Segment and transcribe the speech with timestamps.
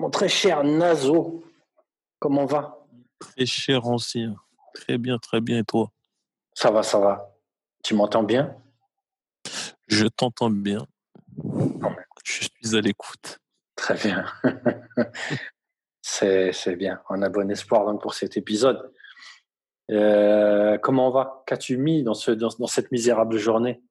[0.00, 1.44] Mon très cher Nazo,
[2.18, 2.86] comment va?
[3.18, 4.34] Très cher ancien.
[4.72, 5.58] Très bien, très bien.
[5.58, 5.92] Et toi?
[6.54, 7.36] Ça va, ça va.
[7.84, 8.56] Tu m'entends bien?
[9.88, 10.86] Je t'entends bien.
[12.24, 13.40] Je suis à l'écoute.
[13.76, 14.24] Très bien.
[16.00, 17.02] c'est bien.
[17.10, 18.90] On a bon espoir donc pour cet épisode.
[19.90, 21.42] Euh, comment on va?
[21.46, 23.82] Qu'as-tu mis dans, ce, dans, cette misérable journée?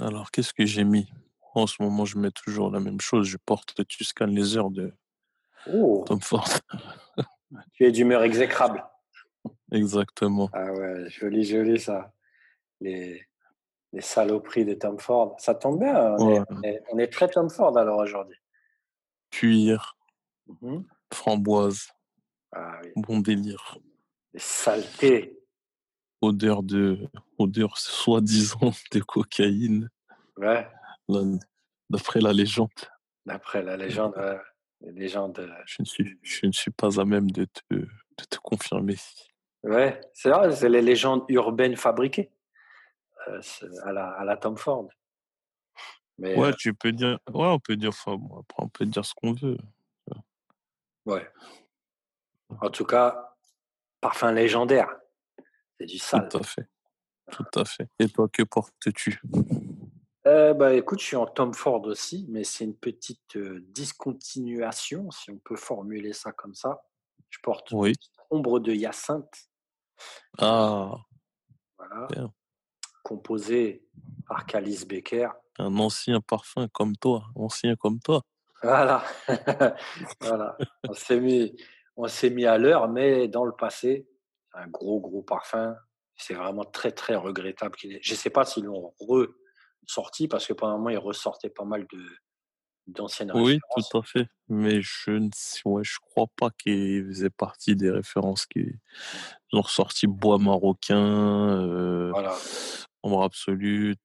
[0.00, 1.08] Alors, qu'est-ce que j'ai mis?
[1.54, 3.28] En ce moment, je mets toujours la même chose.
[3.28, 4.92] Je porte Tu scannes les heures de
[5.72, 6.04] oh.
[6.06, 6.48] Tom Ford.
[7.72, 8.84] tu es d'humeur exécrable.
[9.72, 10.48] Exactement.
[10.52, 12.12] Ah ouais, joli, joli ça.
[12.80, 13.26] Les,
[13.94, 15.36] les saloperies de Tom Ford.
[15.38, 16.16] Ça tombe bien.
[16.18, 18.36] On, est, très Tom Ford alors aujourd'hui.
[19.30, 19.96] Cuir.
[20.46, 20.80] Mmh
[21.12, 21.88] Framboise.
[22.52, 23.78] Ah bon délire.
[24.32, 25.38] Les saletés.
[26.20, 26.98] Odeur de,
[27.38, 29.90] odeur soi-disant de cocaïne.
[30.36, 30.66] Ouais.
[31.88, 32.70] D'après la légende.
[33.26, 34.14] D'après la légende,
[34.86, 38.96] Euh, je ne suis, je ne suis pas à même de te, de te confirmer.
[39.62, 42.30] Ouais, c'est vrai, c'est les légendes urbaines fabriquées
[43.28, 43.40] euh,
[43.84, 44.88] à, la, à la Tom Ford.
[46.18, 49.04] Mais, ouais, euh tu peux dire, ouais, on peut dire, enfin, après, on peut dire
[49.04, 49.56] ce qu'on veut.
[51.06, 51.28] Ouais.
[52.60, 53.34] En tout cas,
[54.00, 54.88] parfum légendaire.
[55.78, 56.28] C'est du sale.
[56.28, 56.68] Tout à fait.
[57.30, 57.88] Tout à fait.
[57.98, 59.20] Et toi, que portes-tu?
[60.26, 65.10] Euh, bah, écoute, je suis en Tom Ford aussi, mais c'est une petite euh, discontinuation,
[65.10, 66.82] si on peut formuler ça comme ça.
[67.28, 67.94] Je porte oui.
[68.30, 69.50] Ombre de Hyacinthe.
[70.38, 70.92] Ah.
[71.76, 72.08] Voilà.
[73.02, 73.86] Composé
[74.26, 75.28] par Calice Becker.
[75.58, 78.22] Un ancien parfum comme toi, ancien comme toi.
[78.62, 79.04] Voilà.
[80.20, 80.56] voilà.
[80.88, 81.54] On s'est mis,
[81.96, 84.08] on s'est mis à l'heure, mais dans le passé,
[84.54, 85.76] un gros, gros parfum.
[86.16, 87.76] C'est vraiment très, très regrettable.
[87.78, 88.94] Je ne sais pas s'ils l'ont
[89.86, 92.04] ressorti parce que pendant un moment, ils ressortaient pas mal de
[92.86, 94.28] d'anciennes Oui, tout à fait.
[94.48, 95.30] Mais je ne
[95.64, 98.72] ouais, je crois pas qu'ils faisaient partie des références qui
[99.52, 102.36] ont ressorti Bois marocain, euh, voilà.
[103.02, 103.96] Ombre absolue,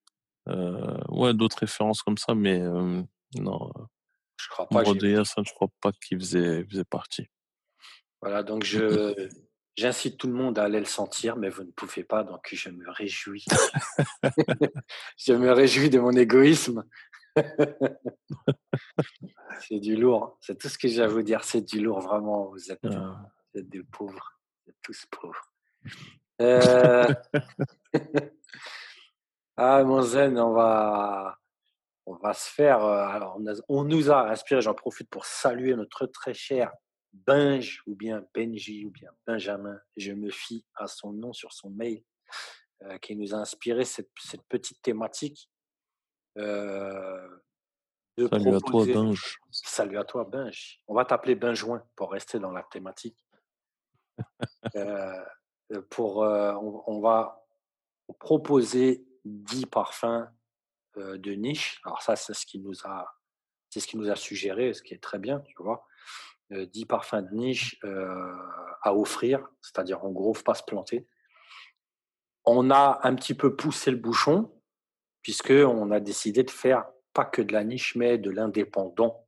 [0.47, 3.01] euh, ouais, d'autres références comme ça, mais euh,
[3.35, 3.71] non.
[4.37, 4.83] Je crois pas.
[4.83, 7.27] je crois pas qu'ils faisaient, faisaient partie.
[8.21, 9.29] Voilà, donc je
[9.79, 12.69] j'incite tout le monde à aller le sentir, mais vous ne pouvez pas, donc je
[12.69, 13.45] me réjouis.
[15.17, 16.83] je me réjouis de mon égoïsme.
[19.61, 22.49] c'est du lourd, c'est tout ce que j'ai à vous dire, c'est du lourd, vraiment,
[22.49, 23.21] vous êtes, ah.
[23.55, 25.53] des pauvres, vous êtes tous pauvres.
[26.41, 27.07] Euh,
[29.57, 31.37] ah, mon zen, on va,
[32.05, 32.83] on va se faire.
[32.83, 36.69] Euh, alors, on, on nous a inspiré, j'en profite pour saluer notre très cher
[37.13, 41.69] Benj ou bien Benji ou bien Benjamin, je me fie à son nom sur son
[41.69, 42.03] mail,
[42.83, 45.49] euh, qui nous a inspiré cette, cette petite thématique.
[46.37, 47.39] Euh,
[48.17, 49.39] Salut à toi, Benj.
[49.51, 50.81] Salut à toi, Benj.
[50.87, 53.17] On va t'appeler Benjoin pour rester dans la thématique.
[54.75, 55.23] Euh,
[55.91, 57.45] pour, on, on, va
[58.19, 60.27] proposer 10 parfums
[60.97, 61.79] de niche.
[61.85, 63.07] Alors ça, c'est ce qui nous a,
[63.69, 65.87] c'est ce qui nous a suggéré, ce qui est très bien, tu vois.
[66.51, 67.79] 10 parfums de niche
[68.81, 71.07] à offrir, c'est-à-dire en gros, pas se planter.
[72.45, 74.51] On a un petit peu poussé le bouchon,
[75.21, 79.27] puisqu'on a décidé de faire pas que de la niche, mais de l'indépendant.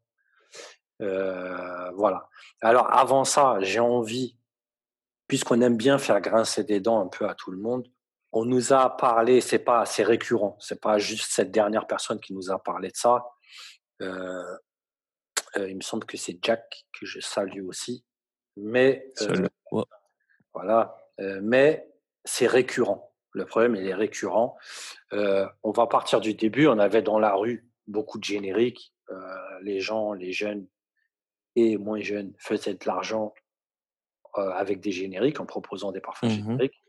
[1.00, 2.30] voilà.
[2.62, 4.38] Alors avant ça, j'ai envie,
[5.28, 7.88] puisqu'on aime bien faire grincer des dents un peu à tout le monde,
[8.32, 12.34] on nous a parlé, c'est pas assez récurrent, c'est pas juste cette dernière personne qui
[12.34, 13.26] nous a parlé de ça.
[14.02, 14.58] Euh,
[15.58, 18.06] euh, il me semble que c'est Jack que je salue aussi.
[18.58, 19.48] Mais euh,
[20.54, 21.90] voilà, euh, mais
[22.24, 23.14] c'est récurrent.
[23.34, 24.58] Le problème, il est récurrent.
[25.12, 26.68] on va partir du début.
[26.68, 28.94] On avait dans la rue beaucoup de génériques.
[29.62, 30.68] les gens, les jeunes
[31.56, 33.34] et moins jeunes faisaient de l'argent
[34.34, 36.84] avec des génériques en proposant des parfums mmh génériques.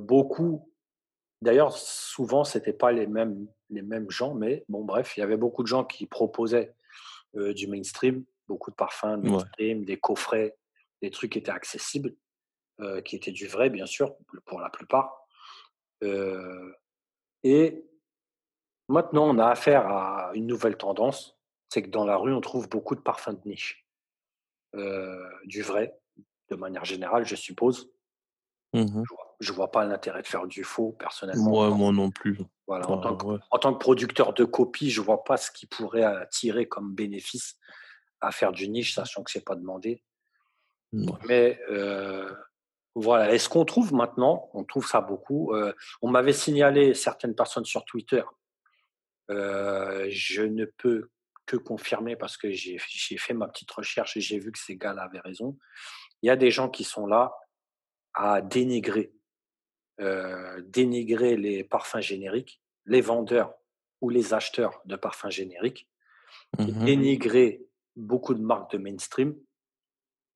[0.00, 0.70] beaucoup,
[1.40, 5.36] d'ailleurs, souvent, c'était pas les mêmes les mêmes gens, mais bon, bref, il y avait
[5.36, 6.74] beaucoup de gens qui proposaient
[7.34, 10.56] du mainstream, beaucoup de parfums mainstream, des coffrets,
[11.02, 12.14] des trucs qui étaient accessibles,
[12.80, 14.16] euh, qui étaient du vrai, bien sûr,
[14.46, 15.26] pour la plupart.
[16.02, 16.72] Euh,
[17.42, 17.84] et
[18.88, 21.38] maintenant, on a affaire à une nouvelle tendance,
[21.68, 23.86] c'est que dans la rue, on trouve beaucoup de parfums de niche.
[25.44, 25.96] du vrai,
[26.50, 27.90] de manière générale, je suppose.
[28.72, 29.02] Mmh
[29.40, 31.50] je vois pas l'intérêt de faire du faux, personnellement.
[31.50, 32.38] Moi, moi non plus.
[32.66, 35.66] Voilà, en, tant que, en, tant que, producteur de copies, je vois pas ce qui
[35.66, 37.58] pourrait tirer comme bénéfice
[38.20, 40.02] à faire du niche, sachant que c'est pas demandé.
[41.26, 42.32] Mais euh,
[42.94, 45.52] voilà, est-ce qu'on trouve maintenant On trouve ça beaucoup.
[45.52, 45.72] Euh,
[46.02, 48.22] on m'avait signalé certaines personnes sur Twitter.
[49.30, 51.10] Euh, je ne peux
[51.46, 55.02] que confirmer parce que j'ai fait ma petite recherche et j'ai vu que ces gars-là
[55.02, 55.58] avaient raison.
[56.22, 57.34] Il y a des gens qui sont là
[58.14, 59.12] à dénigrer,
[60.00, 63.54] euh, dénigrer les parfums génériques, les vendeurs
[64.00, 65.88] ou les acheteurs de parfums génériques,
[66.58, 67.64] mmh dénigrer
[67.96, 69.34] beaucoup de marques de mainstream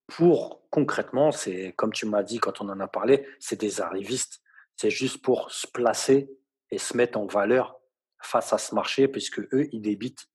[0.09, 4.43] pour concrètement, c'est comme tu m'as dit quand on en a parlé, c'est des arrivistes.
[4.75, 6.31] C'est juste pour se placer
[6.71, 7.79] et se mettre en valeur
[8.21, 10.29] face à ce marché, puisque eux, ils débitent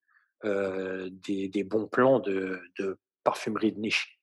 [0.46, 4.20] euh, des, des, bons plans de, de, parfumerie de niche.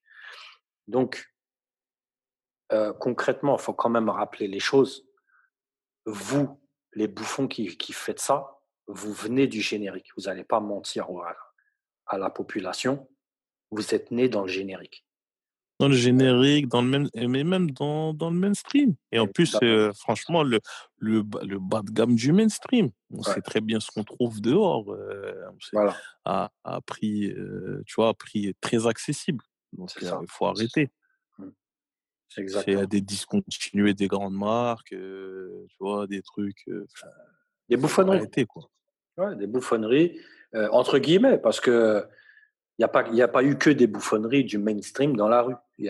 [0.86, 1.29] Donc,
[2.72, 5.06] euh, concrètement, il faut quand même rappeler les choses.
[6.06, 6.60] Vous,
[6.92, 10.08] les bouffons qui, qui faites ça, vous venez du générique.
[10.16, 11.36] Vous n'allez pas mentir à,
[12.06, 13.08] à la population.
[13.70, 15.04] Vous êtes né dans le générique
[15.80, 18.94] dans le générique, dans le même, mais même dans, dans le mainstream.
[19.12, 20.60] Et en plus, euh, franchement, le,
[20.98, 24.92] le, le, bas de gamme du mainstream, on sait très bien ce qu'on trouve dehors,
[24.92, 25.32] euh,
[25.72, 25.96] voilà.
[26.26, 29.42] à, à, prix, euh, tu vois, à prix très accessible.
[29.72, 30.90] Donc, il faut arrêter.
[32.30, 32.34] Mmh.
[32.34, 32.84] C'est exactement.
[32.84, 36.68] des discontinués des grandes marques, tu vois, des trucs.
[37.68, 38.18] des bouffonneries.
[38.18, 38.70] Arrêter, quoi.
[39.16, 40.18] Ouais, des bouffonneries,
[40.54, 42.06] entre guillemets, parce que
[42.78, 45.54] il n'y a, pas, a pas eu que des bouffonneries du mainstream dans la rue.
[45.78, 45.84] Ce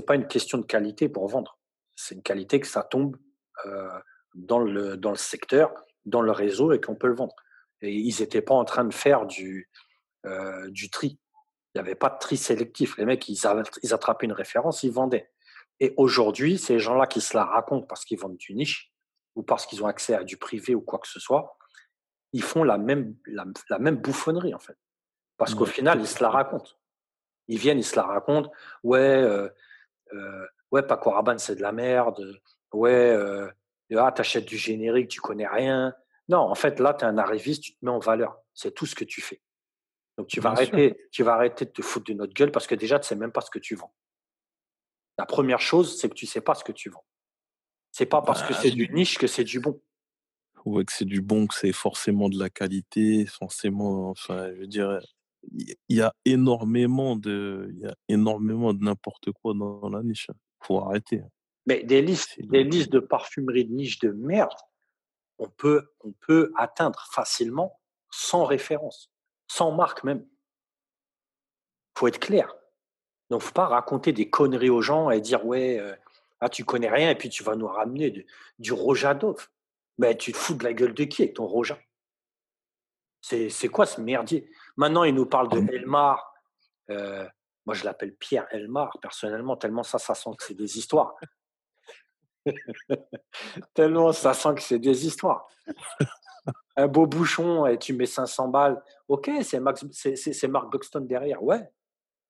[0.00, 1.56] n'est pas une question de qualité pour vendre.
[1.94, 3.16] C'est une qualité que ça tombe
[3.64, 3.88] euh,
[4.34, 5.72] dans, le, dans le secteur,
[6.04, 7.36] dans le réseau et qu'on peut le vendre.
[7.80, 9.70] Et ils n'étaient pas en train de faire du,
[10.24, 11.20] euh, du tri.
[11.74, 12.96] Il n'y avait pas de tri sélectif.
[12.98, 13.38] Les mecs, ils,
[13.84, 15.30] ils attrapaient une référence, ils vendaient.
[15.80, 18.92] Et aujourd'hui, ces gens-là qui se la racontent parce qu'ils vendent du niche
[19.34, 21.56] ou parce qu'ils ont accès à du privé ou quoi que ce soit,
[22.32, 24.76] ils font la même, la même bouffonnerie en fait.
[25.36, 26.70] Parce qu'au final, ils se la racontent.
[27.48, 28.50] Ils viennent, ils se la racontent.
[28.82, 29.48] Ouais, euh,
[30.12, 32.40] euh, ouais, Paco Rabanne, c'est de la merde.
[32.72, 33.48] Ouais, euh,
[33.96, 35.94] ah, t'achètes du générique, tu connais rien.
[36.28, 38.38] Non, en fait, là, tu es un arriviste, tu te mets en valeur.
[38.54, 39.40] C'est tout ce que tu fais.
[40.18, 42.74] Donc, tu vas, arrêter, tu vas arrêter de te foutre de notre gueule parce que
[42.74, 43.92] déjà, tu sais même pas ce que tu vends.
[45.18, 47.04] La première chose, c'est que tu sais pas ce que tu vends.
[47.92, 49.80] C'est pas parce que bah, c'est du niche que c'est du bon.
[50.64, 54.66] Ouais, que c'est du bon, que c'est forcément de la qualité, forcément, enfin, je veux
[54.66, 55.00] dire,
[55.52, 60.28] il y a énormément de, il y a énormément de n'importe quoi dans, la niche.
[60.28, 60.36] Hein.
[60.62, 61.20] Faut arrêter.
[61.20, 61.30] Hein.
[61.66, 64.58] Mais des listes, des listes de parfumerie de niche de merde,
[65.38, 67.80] on peut, on peut atteindre facilement
[68.10, 69.10] sans référence,
[69.48, 70.26] sans marque même.
[71.96, 72.54] Faut être clair.
[73.30, 75.94] Donc, faut pas raconter des conneries aux gens et dire ouais, euh,
[76.40, 78.26] ah tu connais rien et puis tu vas nous ramener du,
[78.58, 79.48] du Rojadov.
[79.98, 81.78] Mais tu te fous de la gueule de qui avec ton Roja?
[83.20, 84.48] C'est quoi ce merdier?
[84.76, 86.34] Maintenant, il nous parle de ah Elmar.
[86.90, 87.26] Euh,
[87.64, 91.16] moi, je l'appelle Pierre Elmar, personnellement, tellement ça, ça sent que c'est des histoires.
[93.74, 95.48] tellement ça sent que c'est des histoires.
[96.76, 98.80] Un beau bouchon et tu mets 500 balles.
[99.08, 101.68] Ok, c'est Mark Buxton derrière, ouais.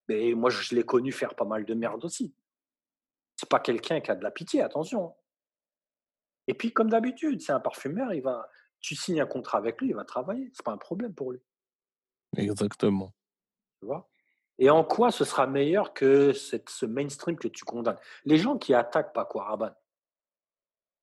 [0.09, 2.35] Mais moi, je l'ai connu faire pas mal de merde aussi.
[3.37, 5.15] C'est pas quelqu'un qui a de la pitié, attention.
[6.47, 8.49] Et puis, comme d'habitude, c'est un parfumeur, il va,
[8.81, 10.51] tu signes un contrat avec lui, il va travailler.
[10.55, 11.41] C'est pas un problème pour lui.
[12.37, 13.13] Exactement.
[13.81, 14.09] Tu vois?
[14.59, 17.99] Et en quoi ce sera meilleur que cette, ce mainstream que tu condamnes?
[18.25, 19.75] Les gens qui attaquent Paco Rabanne,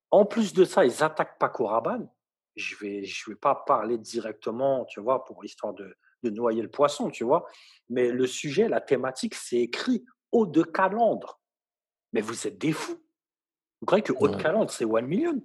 [0.10, 2.10] en plus de ça, ils attaquent Paco Rabanne.
[2.56, 6.70] Je vais, je vais pas parler directement, tu vois, pour l'histoire de, de noyer le
[6.70, 7.46] poisson, tu vois.
[7.90, 11.40] Mais le sujet, la thématique, c'est écrit haut de calandre.
[12.12, 13.02] Mais vous êtes des fous.
[13.82, 15.44] Vous croyez que haut de calandre, c'est one million?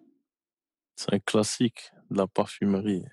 [0.96, 3.04] C'est un classique de la parfumerie.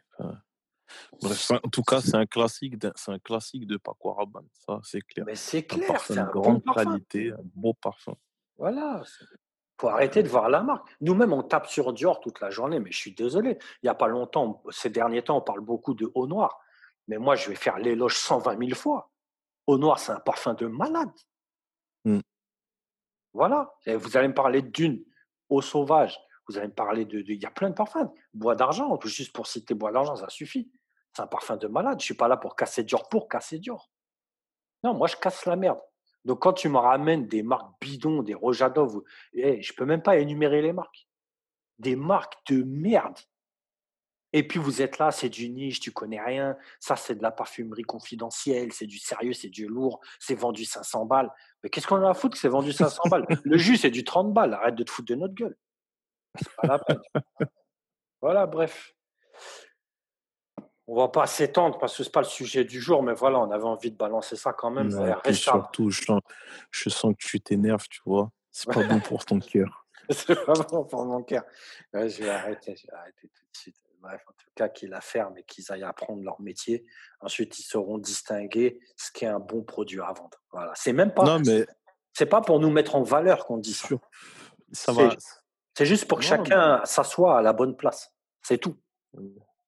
[1.21, 5.25] en tout cas, c'est un classique, c'est un classique de Paco Rabanne, ça c'est clair.
[5.25, 8.15] Mais c'est clair, c'est un grande qualité, un beau parfum.
[8.57, 9.03] Voilà.
[9.79, 10.87] Faut arrêter de voir la marque.
[11.01, 13.57] Nous-mêmes, on tape sur Dior toute la journée, mais je suis désolé.
[13.83, 16.59] Il n'y a pas longtemps, ces derniers temps, on parle beaucoup de Eau Noir.
[17.07, 19.11] Mais moi, je vais faire l'éloge 120 000 fois.
[19.67, 21.11] Eau Noir, c'est un parfum de malade.
[22.05, 22.19] Mmh.
[23.33, 23.73] Voilà.
[23.85, 25.03] Et vous allez me parler d'une
[25.49, 26.19] eau sauvage.
[26.47, 27.19] Vous allez me parler de.
[27.19, 28.11] Il y a plein de parfums.
[28.33, 30.71] Bois d'argent, juste pour citer Bois d'argent, ça suffit.
[31.13, 31.99] C'est un parfum de malade.
[31.99, 33.89] Je ne suis pas là pour casser Dior pour casser Dior.
[34.83, 35.79] Non, moi, je casse la merde.
[36.25, 40.01] Donc, quand tu me ramènes des marques bidons, des Rojadov, hey, je ne peux même
[40.01, 41.07] pas énumérer les marques.
[41.79, 43.17] Des marques de merde.
[44.37, 46.57] Et puis, vous êtes là, c'est du niche, tu connais rien.
[46.81, 51.05] Ça, c'est de la parfumerie confidentielle, c'est du sérieux, c'est du lourd, c'est vendu 500
[51.05, 51.31] balles.
[51.63, 53.25] Mais qu'est-ce qu'on a à foutre que c'est vendu 500 balles?
[53.45, 54.53] Le jus, c'est du 30 balles.
[54.53, 55.55] Arrête de te foutre de notre gueule.
[58.21, 58.93] voilà, bref.
[60.85, 63.49] On va pas s'étendre parce que c'est pas le sujet du jour, mais voilà, on
[63.51, 64.91] avait envie de balancer ça quand même.
[65.31, 66.21] surtout, je sens,
[66.71, 68.29] je sens, que tu t'énerves, tu vois.
[68.51, 69.87] C'est pas bon pour ton cœur.
[70.09, 71.43] c'est pas bon pour mon cœur.
[71.93, 73.84] je vais arrêter, je vais arrêter tout de suite.
[74.05, 76.85] Bref, en tout cas, qu'ils la ferment et qu'ils aillent apprendre leur métier.
[77.19, 80.41] Ensuite, ils sauront distinguer ce qui est un bon produit à vendre.
[80.51, 80.71] Voilà.
[80.75, 81.23] C'est même pas.
[81.23, 81.65] Non, mais.
[82.13, 83.89] C'est pas pour nous mettre en valeur qu'on dit ça.
[84.71, 85.09] Ça va.
[85.77, 88.13] C'est juste pour que chacun s'assoie à la bonne place.
[88.41, 88.77] C'est tout.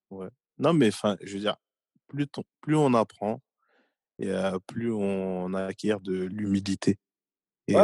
[0.10, 0.30] Ouais.
[0.58, 1.58] Non, mais enfin, je veux dire,
[2.08, 2.26] plus,
[2.62, 3.42] plus on apprend,
[4.20, 4.34] et
[4.66, 6.98] plus on acquiert de l'humilité.
[7.68, 7.76] Et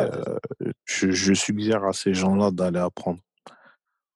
[0.85, 3.19] je, je, suggère à ces gens-là d'aller apprendre.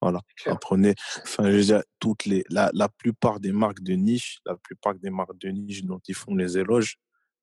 [0.02, 0.94] Voilà, apprenez.
[1.24, 4.94] Enfin, je veux dire, toutes les, la, la, plupart des marques de niche, la plupart
[4.94, 6.98] des marques de niche dont ils font les éloges,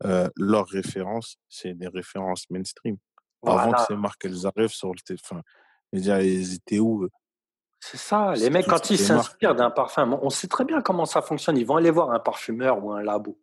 [0.05, 2.97] euh, leurs références, c'est des références mainstream.
[3.47, 5.43] Avant que ces marques elles arrivent sur le téléphone,
[5.93, 7.09] je veux dire, ils étaient où
[7.81, 11.23] C'est ça, les mecs, quand ils s'inspirent d'un parfum, on sait très bien comment ça
[11.23, 11.57] fonctionne.
[11.59, 13.39] Ils vont aller voir un parfumeur ou un labo.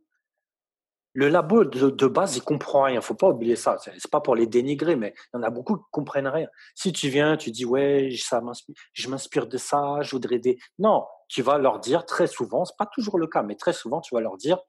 [1.13, 3.01] Le labo de, base, il comprend rien.
[3.01, 3.77] Faut pas oublier ça.
[3.77, 6.47] C'est pas pour les dénigrer, mais il y en a beaucoup qui comprennent rien.
[6.73, 10.57] Si tu viens, tu dis ouais, ça m'inspire, je m'inspire de ça, je voudrais des.
[10.79, 13.99] Non, tu vas leur dire très souvent, c'est pas toujours le cas, mais très souvent,
[13.99, 14.59] tu vas leur dire,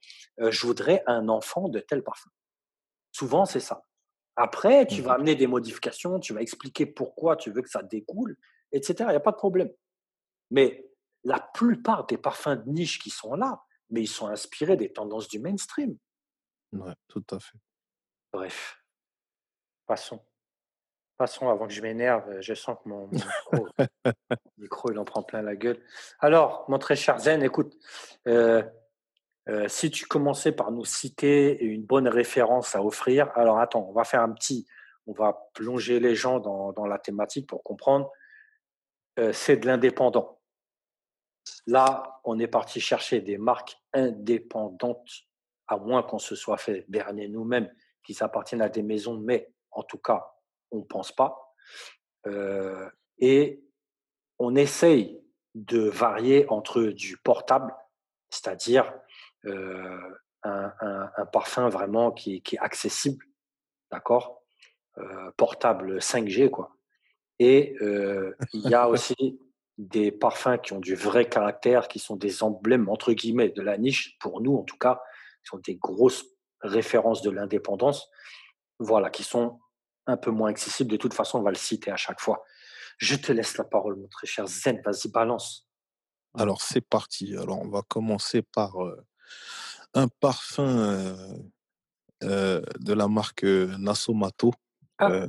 [0.40, 2.30] euh, je voudrais un enfant de tel parfum.
[3.12, 3.84] Souvent, c'est ça.
[4.36, 7.82] Après, tu vas mmh amener des modifications, tu vas expliquer pourquoi tu veux que ça
[7.82, 8.36] découle,
[8.72, 8.94] etc.
[9.00, 9.70] Il n'y a pas de problème.
[10.50, 10.88] Mais
[11.22, 15.28] la plupart des parfums de niche qui sont là, mais ils sont inspirés des tendances
[15.28, 15.96] du mainstream.
[16.72, 17.58] Ouais, tout à fait.
[18.32, 18.82] Bref,
[19.86, 20.20] passons.
[21.18, 22.28] Passons avant que je m'énerve.
[22.30, 23.10] Euh, je sens que mon,
[24.58, 25.78] micro, il en prend plein la gueule.
[26.18, 27.76] Alors, mon très cher Zen, écoute,
[28.26, 28.62] euh,
[29.48, 33.92] euh, si tu commençais par nous citer une bonne référence à offrir, alors attends, on
[33.92, 34.66] va faire un petit,
[35.06, 38.10] on va plonger les gens dans, dans la thématique pour comprendre.
[39.32, 40.40] c'est de l'indépendant.
[41.66, 45.26] Là, on est parti chercher des marques indépendantes
[45.72, 47.72] à moins qu'on se soit fait berner nous-mêmes,
[48.04, 50.32] qu'ils appartiennent à des maisons, mais en tout cas,
[50.70, 51.54] on ne pense pas.
[52.26, 52.88] Euh,
[53.18, 53.62] et
[54.38, 55.20] on essaye
[55.54, 57.74] de varier entre du portable,
[58.30, 58.92] c'est-à-dire
[59.46, 59.98] euh,
[60.42, 63.24] un, parfum vraiment qui, est accessible,
[63.90, 64.42] d'accord
[64.98, 66.76] euh, Portable 5G, quoi.
[67.38, 67.76] Et
[68.52, 69.40] il y a aussi
[69.78, 73.78] des parfums qui ont du vrai caractère, qui sont des emblèmes, entre guillemets, de la
[73.78, 75.02] niche, pour nous en tout cas,
[75.42, 76.24] qui sont des grosses
[76.60, 78.08] références de l'indépendance,
[78.78, 79.60] voilà, qui sont
[80.06, 80.90] un peu moins accessibles.
[80.90, 82.44] De toute façon, on va le citer à chaque fois.
[82.98, 84.80] Je te laisse la parole, mon très cher Zen.
[84.84, 85.68] Vas-y, balance.
[86.34, 87.36] Alors, c'est parti.
[87.36, 89.04] Alors, on va commencer par euh,
[89.94, 91.36] un parfum euh,
[92.22, 94.52] euh, de la marque Nasomato.
[94.98, 95.26] Ah.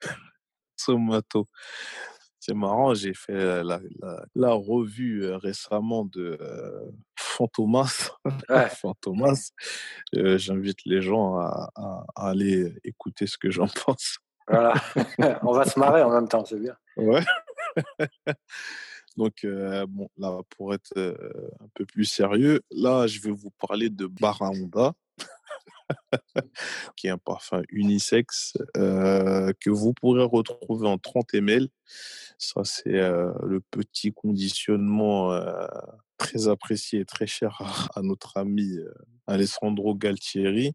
[0.78, 1.48] Nasomato.
[2.40, 3.80] C'est marrant, j'ai fait la,
[4.34, 6.38] la, revue récemment de
[7.14, 8.12] Fantomas.
[8.80, 9.52] Fantomas.
[10.14, 11.70] J'invite les gens à,
[12.16, 14.18] aller écouter ce que j'en pense.
[14.48, 14.72] Voilà,
[15.42, 16.74] on va se marrer en même temps, c'est bien.
[16.96, 17.22] Ouais.
[19.18, 19.46] Donc,
[19.88, 24.94] bon, là, pour être un peu plus sérieux, là, je vais vous parler de Barahonda.
[26.96, 31.68] Qui est un parfum unisexe euh, que vous pourrez retrouver en 30 ml.
[32.38, 35.66] Ça, c'est euh, le petit conditionnement euh,
[36.16, 38.76] très apprécié et très cher à, notre ami
[39.26, 40.72] Alessandro Galtieri.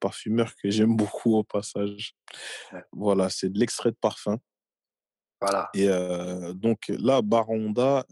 [0.00, 2.14] parfumeur que j'aime beaucoup au passage.
[2.92, 4.38] Voilà, c'est de l'extrait de parfum.
[5.40, 5.70] Voilà.
[5.74, 5.88] Et
[6.54, 8.04] donc là, Baronda,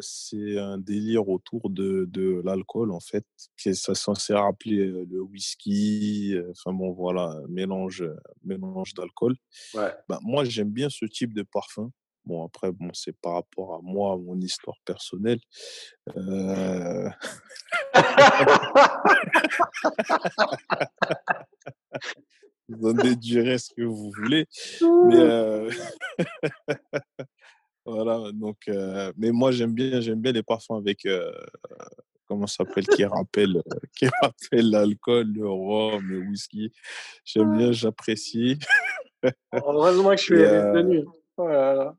[0.00, 3.24] c'est un délire autour de, de l'alcool, en fait.
[3.56, 8.04] qui Ça censé rappeler le whisky, enfin bon, voilà, mélange,
[8.42, 9.36] mélange d'alcool.
[9.74, 9.92] Ouais.
[10.08, 11.90] Ben, moi, j'aime bien ce type de parfum.
[12.26, 15.38] Bon, après, bon, c'est par rapport à moi, mon histoire personnelle.
[16.16, 17.08] Euh...
[22.68, 24.46] vous en déduirez ce que vous voulez.
[24.80, 25.70] Mais euh,
[27.86, 31.30] voilà, donc, euh, mais moi j'aime bien, j'aime bien les parfums avec, euh,
[32.26, 33.62] comment ça s'appelle, qui rappelle,
[33.96, 36.72] qui rappelle l'alcool, le rhum, le whisky.
[37.24, 38.58] J'aime bien, j'apprécie.
[39.52, 41.04] Heureusement que je suis venu.
[41.38, 41.94] Voilà.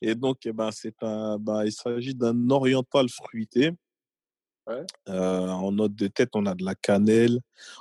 [0.00, 3.72] et donc, eh ben, c'est un, ben, il s'agit d'un oriental fruité
[5.06, 7.40] en note de tête, on a de la cannelle.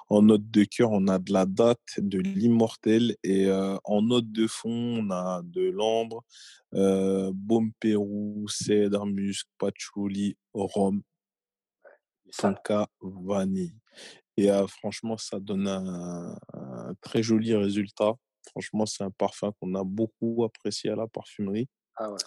[0.09, 3.15] En note de cœur, on a de la date, de l'immortel.
[3.24, 3.50] Et
[3.83, 6.24] en note de fond, on a de l'ambre,
[6.74, 11.01] euh, baume pérou, cèdre, musc, patchouli, rhum,
[12.38, 13.75] tonka, vanille.
[14.38, 16.38] Et franchement, ça donne un,
[17.01, 18.13] très joli résultat.
[18.48, 21.67] Franchement, c'est un parfum qu'on a beaucoup apprécié à la parfumerie.
[21.98, 22.17] Ah ouais.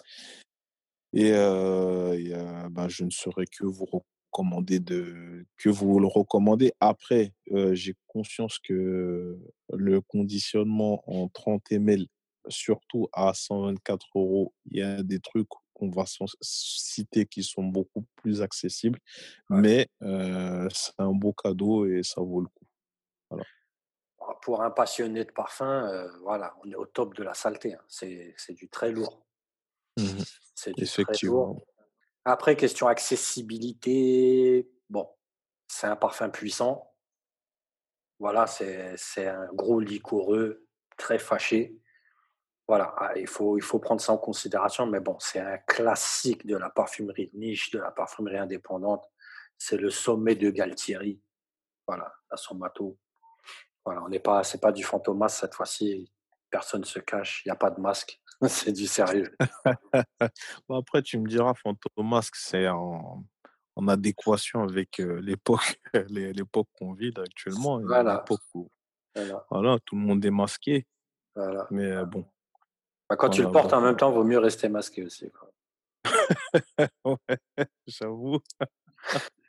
[1.13, 3.85] Et, ben, je ne saurais que vous
[4.41, 6.73] de que vous le recommandez.
[6.79, 7.33] Après,
[7.71, 9.39] j'ai conscience que
[9.71, 12.07] le conditionnement en 30 ml,
[12.47, 16.05] surtout à 124 euros, il y a des trucs qu'on va
[16.41, 18.99] citer qui sont beaucoup plus accessibles.
[19.49, 22.65] Mais c'est un beau cadeau et ça vaut le coup.
[23.29, 23.45] Voilà.
[24.19, 27.73] Bah, pour un passionné de parfum, voilà, on est au top de la saleté.
[27.73, 27.81] Hein.
[27.87, 29.25] C'est du très lourd.
[29.97, 30.23] Mmh
[30.55, 31.65] c'est du très lourd.
[32.25, 35.09] Après, question accessibilité, bon,
[35.67, 36.93] c'est un parfum puissant.
[38.19, 40.65] Voilà, c'est un gros liquoreux,
[40.97, 41.77] très fâché.
[42.67, 46.69] Voilà, ah, il faut, prendre ça en considération, mais bon, c'est un classique de la
[46.69, 49.05] parfumerie de niche, de la parfumerie indépendante.
[49.57, 51.21] C'est le sommet de Galtieri.
[51.85, 52.57] Voilà, à son.
[53.85, 56.09] Voilà, on n'est pas, c'est pas du fantomas cette fois-ci.
[56.49, 58.21] Personne ne se cache, il n'y a pas de masque.
[58.47, 59.35] c'est du sérieux.
[60.67, 63.23] bon, après, tu me diras, fantomas, c'est en,
[63.75, 67.79] en, adéquation avec euh, l'époque, l'époque qu'on vit actuellement.
[67.81, 68.23] Voilà.
[69.49, 69.77] voilà.
[69.85, 70.85] tout le monde est masqué.
[71.35, 71.67] Voilà.
[71.71, 72.25] Mais euh, bon,
[73.09, 75.31] bah, quand tu le portes en même temps, il vaut mieux rester masqué aussi.
[77.05, 78.39] ouais, j'avoue.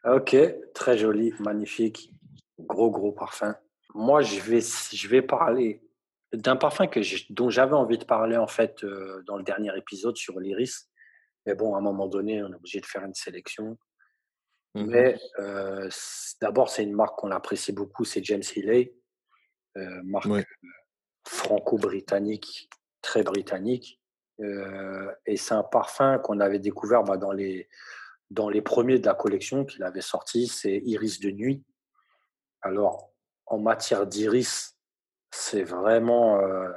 [0.05, 0.37] ok,
[0.73, 2.11] très joli, magnifique,
[2.59, 3.55] gros gros parfum.
[3.95, 5.84] Moi, je vais, je vais parler
[6.37, 7.01] d'un parfum que
[7.33, 10.91] dont j'avais envie de parler en fait euh, dans le dernier épisode sur l'iris.
[11.47, 13.79] Mais bon, à un moment donné, on est obligé de faire une sélection.
[14.75, 15.89] Mmh Mais euh,
[16.41, 18.95] d'abord, c'est une marque qu'on apprécie beaucoup, c'est James Healey,
[19.77, 20.47] euh, marque
[21.27, 22.69] franco-britannique
[23.03, 24.01] très britannique.
[25.27, 27.69] Et c'est un parfum qu'on avait découvert bah, dans, les,
[28.31, 31.63] dans les premiers de la collection qu'il avait sorti, c'est Iris de nuit.
[32.63, 33.13] Alors,
[33.47, 34.74] en matière d'iris,
[35.35, 36.73] c'est vraiment, euh,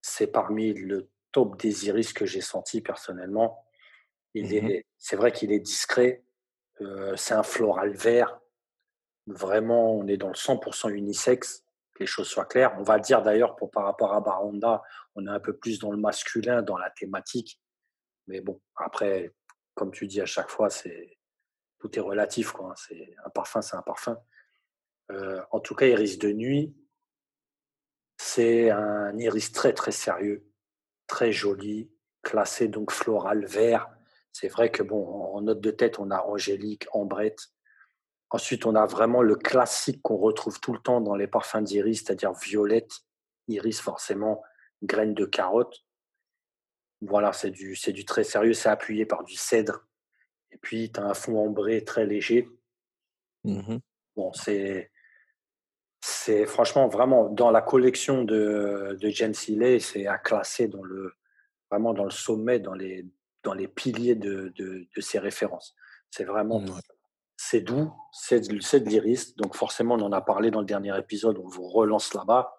[0.00, 3.64] c'est parmi le top des iris que j'ai senti personnellement.
[4.34, 6.22] Il mmh est, c'est vrai qu'il est discret,
[6.80, 8.40] euh, c'est un floral vert.
[9.26, 11.64] Vraiment, on est dans le 100% unisexe
[12.00, 12.74] les choses soient claires.
[12.78, 14.82] On va dire d'ailleurs pour par rapport à Baronda,
[15.14, 17.60] on est un peu plus dans le masculin, dans la thématique.
[18.26, 19.32] Mais bon, après,
[19.74, 21.18] comme tu dis à chaque fois, c'est
[21.78, 22.52] tout est relatif.
[22.52, 22.70] Quoi.
[22.70, 22.74] Hein.
[22.76, 24.18] C'est un parfum, c'est un parfum.
[25.10, 26.74] Euh, en tout cas, Iris de nuit,
[28.18, 30.46] c'est un iris très très sérieux,
[31.06, 31.90] très joli,
[32.22, 33.88] classé donc floral vert.
[34.32, 37.48] C'est vrai que bon, en note de tête, on a angélique, ambrette,
[38.30, 42.04] Ensuite, on a vraiment le classique qu'on retrouve tout le temps dans les parfums d'iris,
[42.04, 42.92] c'est-à-dire violette,
[43.48, 44.42] iris forcément,
[44.82, 45.84] graines de carotte.
[47.00, 49.86] Voilà, c'est du, c'est du très sérieux, c'est appuyé par du cèdre.
[50.50, 52.48] Et puis, tu as un fond ambré très léger.
[53.44, 53.78] Mmh
[54.16, 54.90] bon, c'est,
[56.00, 61.12] c'est franchement vraiment dans la collection de, de James Healy, c'est à classer dans le,
[61.70, 63.06] vraiment dans le sommet, dans les,
[63.42, 65.74] dans les piliers de, de, ses références.
[66.10, 66.64] C'est vraiment
[67.36, 69.36] c'est doux, c'est de l'iris.
[69.36, 72.54] Donc forcément, on en a parlé dans le dernier épisode, on vous relance là-bas.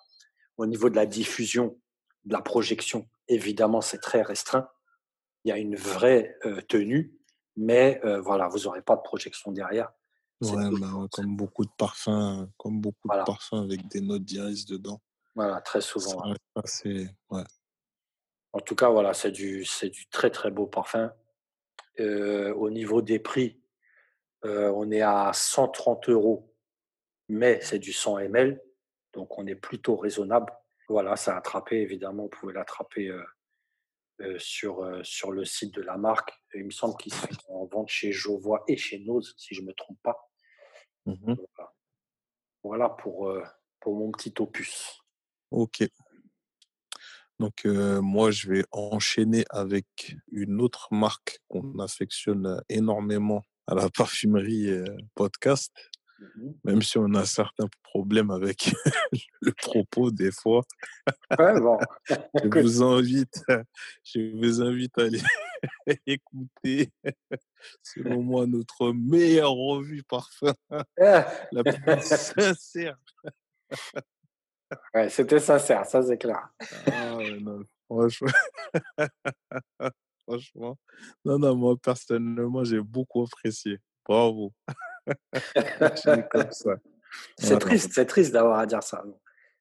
[0.57, 1.77] Au niveau de la diffusion,
[2.25, 4.69] de la projection, évidemment, c'est très restreint.
[5.43, 7.13] Il y a une vraie euh, tenue,
[7.55, 9.91] mais euh, voilà, vous n'aurez pas de projection derrière.
[10.41, 15.01] Bah ouais, comme beaucoup de parfums, comme beaucoup de parfums avec des notes d'iris dedans.
[15.35, 16.33] Voilà, très souvent.
[18.51, 21.13] En tout cas, voilà, c'est du, du très très beau parfum.
[21.99, 23.61] Euh, au niveau des prix,
[24.45, 26.55] euh, on est à 130 euros,
[27.27, 28.61] mais c'est du 100 ml,
[29.13, 30.51] donc on est plutôt raisonnable.
[30.87, 33.11] Voilà, ça a attrapé, évidemment, vous pouvez l'attraper
[34.21, 36.33] euh, sur, sur le site de la marque.
[36.55, 39.67] Il me semble qu'ils sont en vente chez Jovois et chez Nose, si je ne
[39.67, 40.28] me trompe pas.
[41.09, 41.35] Mmh
[42.61, 43.33] voilà pour,
[43.79, 45.01] pour mon petit opus.
[45.49, 45.87] Ok.
[47.39, 54.67] Donc moi, je vais enchaîner avec une autre marque qu'on affectionne énormément à la parfumerie
[55.15, 55.71] podcast,
[56.63, 58.73] même si on a certains problèmes avec
[59.41, 60.63] le propos des fois.
[61.31, 63.43] je vous invite,
[64.03, 65.21] je vous invite à aller
[66.05, 66.89] écouter,
[67.83, 70.53] selon moi, notre meilleure revue parfum,
[70.97, 72.97] la plus sincère.
[74.93, 76.49] Ouais, c'était sincère, ça c'est clair.
[76.91, 78.31] Ah, non, franchement
[80.29, 80.77] franchement.
[81.25, 83.79] Non, non, moi, personnellement, j'ai beaucoup apprécié.
[84.05, 84.53] Bravo.
[87.37, 89.03] c'est triste, c'est triste d'avoir à dire ça.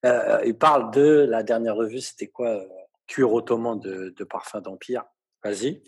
[0.05, 2.69] Euh, il parle de la dernière revue, c'était quoi euh,
[3.07, 5.05] Cure ottoman de, de parfum d'Empire.
[5.43, 5.83] Vas-y.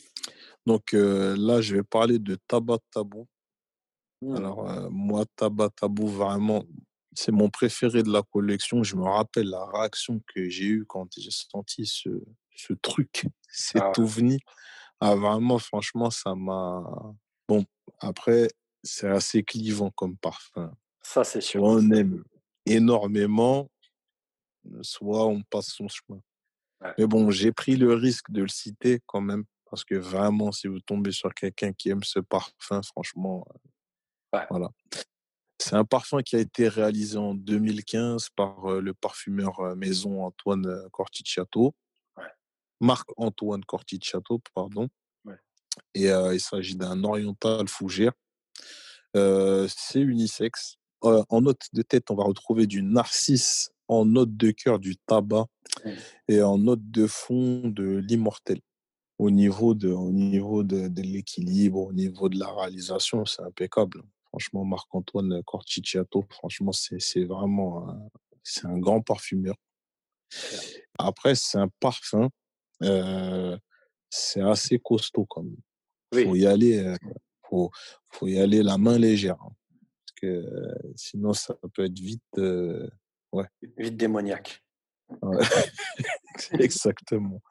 [0.66, 3.27] Donc euh, là, je vais parler de Tabac Tabou.
[4.23, 4.37] Mmh.
[4.37, 6.64] Alors, moi, Tabac Tabou, vraiment,
[7.14, 8.83] c'est mon préféré de la collection.
[8.83, 12.09] Je me rappelle la réaction que j'ai eue quand j'ai senti ce,
[12.55, 14.38] ce truc, cet ah ovni.
[15.01, 16.85] Ah, vraiment, franchement, ça m'a.
[17.49, 17.64] Bon,
[18.01, 18.49] après,
[18.83, 20.75] c'est assez clivant comme parfum.
[21.03, 21.61] Ça, c'est sûr.
[21.61, 22.25] Soit on aime
[22.66, 23.71] énormément,
[24.83, 26.21] soit on passe son chemin.
[26.99, 30.66] Mais bon, j'ai pris le risque de le citer quand même Parce que vraiment, si
[30.66, 33.47] vous tombez sur quelqu'un qui aime ce parfum, franchement,
[34.51, 34.69] voilà.
[35.59, 41.75] C'est un parfum qui a été réalisé en 2015 par le parfumeur maison Antoine Corticciato.
[42.81, 44.88] Marc-Antoine Corticciato, pardon.
[45.95, 48.12] Et il s'agit d'un oriental fougère.
[49.14, 50.77] C'est unisexe.
[51.03, 55.46] en note de tête, on va retrouver du narcisse, en note de cœur du tabac
[56.29, 58.61] et en note de fond de l'immortel.
[59.18, 64.03] Au niveau de, au niveau de, de l'équilibre, au niveau de la réalisation, c'est impeccable.
[64.29, 68.09] Franchement, Marc-Antoine Corticciato, franchement, c'est vraiment un,
[68.42, 69.57] c'est un grand parfumeur.
[70.99, 72.29] Après, c'est un parfum,
[72.83, 73.59] euh,
[74.09, 75.57] c'est assez costaud quand même.
[76.12, 76.96] Il faut y aller, euh,
[77.50, 77.70] faut,
[78.08, 79.52] faut y aller la main légère, hein,
[80.06, 82.40] parce que euh, sinon ça peut être vite,
[83.32, 83.46] ouais.
[83.76, 84.62] Vite démoniaque.
[86.52, 87.42] Exactement.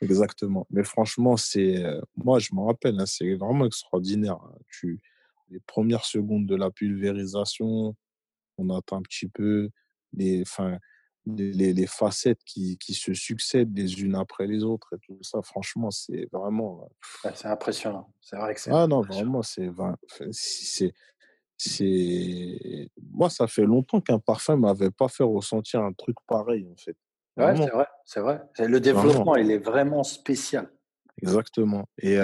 [0.00, 0.66] Exactement.
[0.70, 1.84] Mais franchement, c'est,
[2.16, 4.38] moi, je me rappelle, hein, c'est vraiment extraordinaire.
[4.42, 4.56] Hein.
[4.68, 5.00] Tu,
[5.48, 7.94] les premières secondes de la pulvérisation,
[8.58, 9.68] on attend un petit peu
[10.14, 10.78] les, enfin,
[11.26, 15.40] les, les, facettes qui, qui, se succèdent les unes après les autres et tout ça.
[15.42, 16.88] Franchement, c'est vraiment.
[17.34, 18.12] c'est impressionnant.
[18.20, 18.72] C'est vrai que c'est.
[18.72, 19.70] Ah non, vraiment, c'est.
[20.32, 20.92] c'est
[21.64, 26.76] c'est moi ça fait longtemps qu'un parfum m'avait pas fait ressentir un truc pareil en
[26.76, 26.96] fait
[27.36, 30.68] ouais c'est vrai c'est vrai le développement il est vraiment spécial
[31.20, 31.88] Exactement.
[31.98, 32.16] Et,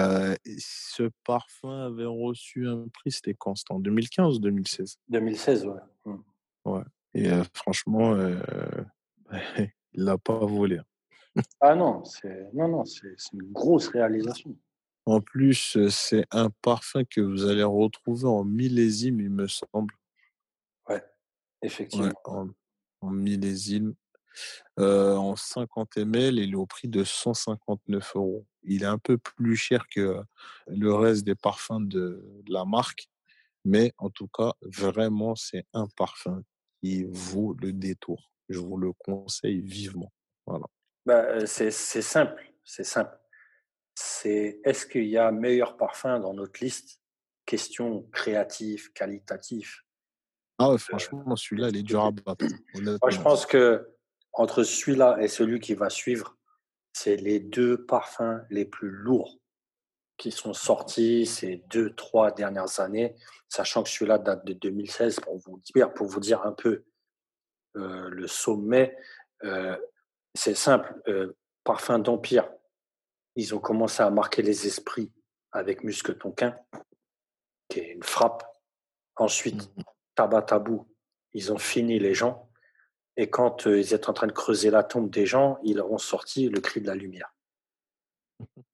[0.57, 3.53] ce parfum avait reçu un prix, c'était quand?
[3.69, 5.73] En 2015 ou 2016 2016, ouais.
[6.05, 6.15] Mmh.
[6.65, 6.81] Ouais.
[7.19, 8.15] Et franchement,
[9.93, 10.77] il l'a pas volé.
[10.77, 11.41] Hein.
[11.59, 14.55] ah non, c'est non, non, c'est une grosse réalisation.
[15.05, 19.93] En plus, c'est un parfum que vous allez retrouver en millésime, il me semble.
[20.87, 21.03] Ouais,
[21.61, 22.11] effectivement.
[22.25, 22.49] en,
[23.01, 23.95] en millésime.
[24.79, 28.45] Euh, en 50 ml, il est au prix de 159 euros.
[28.63, 30.21] Il est un peu plus cher que
[30.67, 33.09] le reste des parfums de, la marque,
[33.65, 36.43] mais en tout cas, vraiment, c'est un parfum
[36.81, 38.31] qui vaut le détour.
[38.49, 40.11] Je vous le conseille vivement.
[40.45, 40.65] Voilà.
[41.05, 43.17] Bah, c'est simple, c'est simple.
[43.95, 47.01] C'est est-ce qu'il y a meilleur parfum dans notre liste?
[47.45, 49.83] Question créative, qualitatif.
[50.57, 52.45] Ah ouais, franchement, celui-là, il est dur à battre.
[53.01, 53.95] Moi, je pense que
[54.33, 56.37] entre celui-là et celui qui va suivre,
[56.93, 59.39] c'est les deux parfums les plus lourds
[60.19, 63.15] qui sont sortis ces deux, trois dernières années,
[63.47, 66.83] sachant que celui-là date de 2016, pour vous dire, pour vous dire un peu
[67.77, 68.95] euh, le sommet.
[69.43, 69.77] Euh,
[70.35, 72.51] c'est simple, euh, parfum d'Empire.
[73.35, 75.11] Ils ont commencé à marquer les esprits
[75.53, 76.59] avec Musque Tonquin,
[77.69, 78.43] qui est une frappe.
[79.15, 79.83] Ensuite, mmh
[80.15, 80.85] Tabac Tabou,
[81.31, 82.51] ils ont fini les gens.
[83.15, 86.49] Et quand ils étaient en train de creuser la tombe des gens, ils ont sorti
[86.49, 87.33] le cri de la lumière.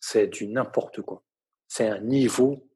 [0.00, 1.22] C'est du n'importe quoi.
[1.66, 2.68] C'est un niveau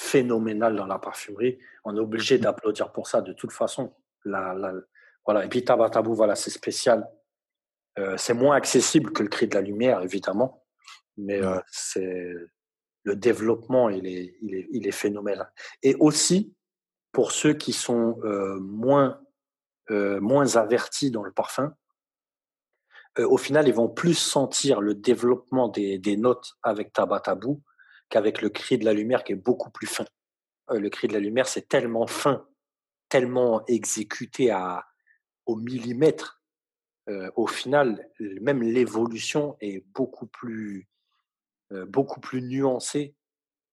[0.00, 1.58] phénoménal dans la parfumerie.
[1.84, 3.94] On est obligé d'applaudir pour ça de toute façon.
[4.24, 4.54] La,
[5.24, 5.44] voilà.
[5.44, 7.08] Et puis Tabatabou, voilà, c'est spécial.
[7.98, 10.64] Euh, c'est moins accessible que le cri de la lumière, évidemment.
[11.16, 12.34] Mais euh, c'est
[13.04, 15.52] le développement, il est, il, est, il est phénoménal.
[15.82, 16.56] Et aussi,
[17.12, 18.18] pour ceux qui sont
[18.60, 19.20] moins
[19.90, 21.74] euh, moins avertis dans le parfum,
[23.18, 27.62] euh, au final, ils vont plus sentir le développement des, notes avec tabac tabou
[28.08, 30.04] qu'avec le cri de la lumière qui est beaucoup plus fin.
[30.70, 32.46] Euh, le cri de la lumière, c'est tellement fin,
[33.08, 34.86] tellement exécuté à,
[35.46, 36.40] au millimètre.
[37.36, 38.08] au final,
[38.40, 40.88] même l'évolution est beaucoup plus,
[41.70, 43.14] beaucoup plus nuancée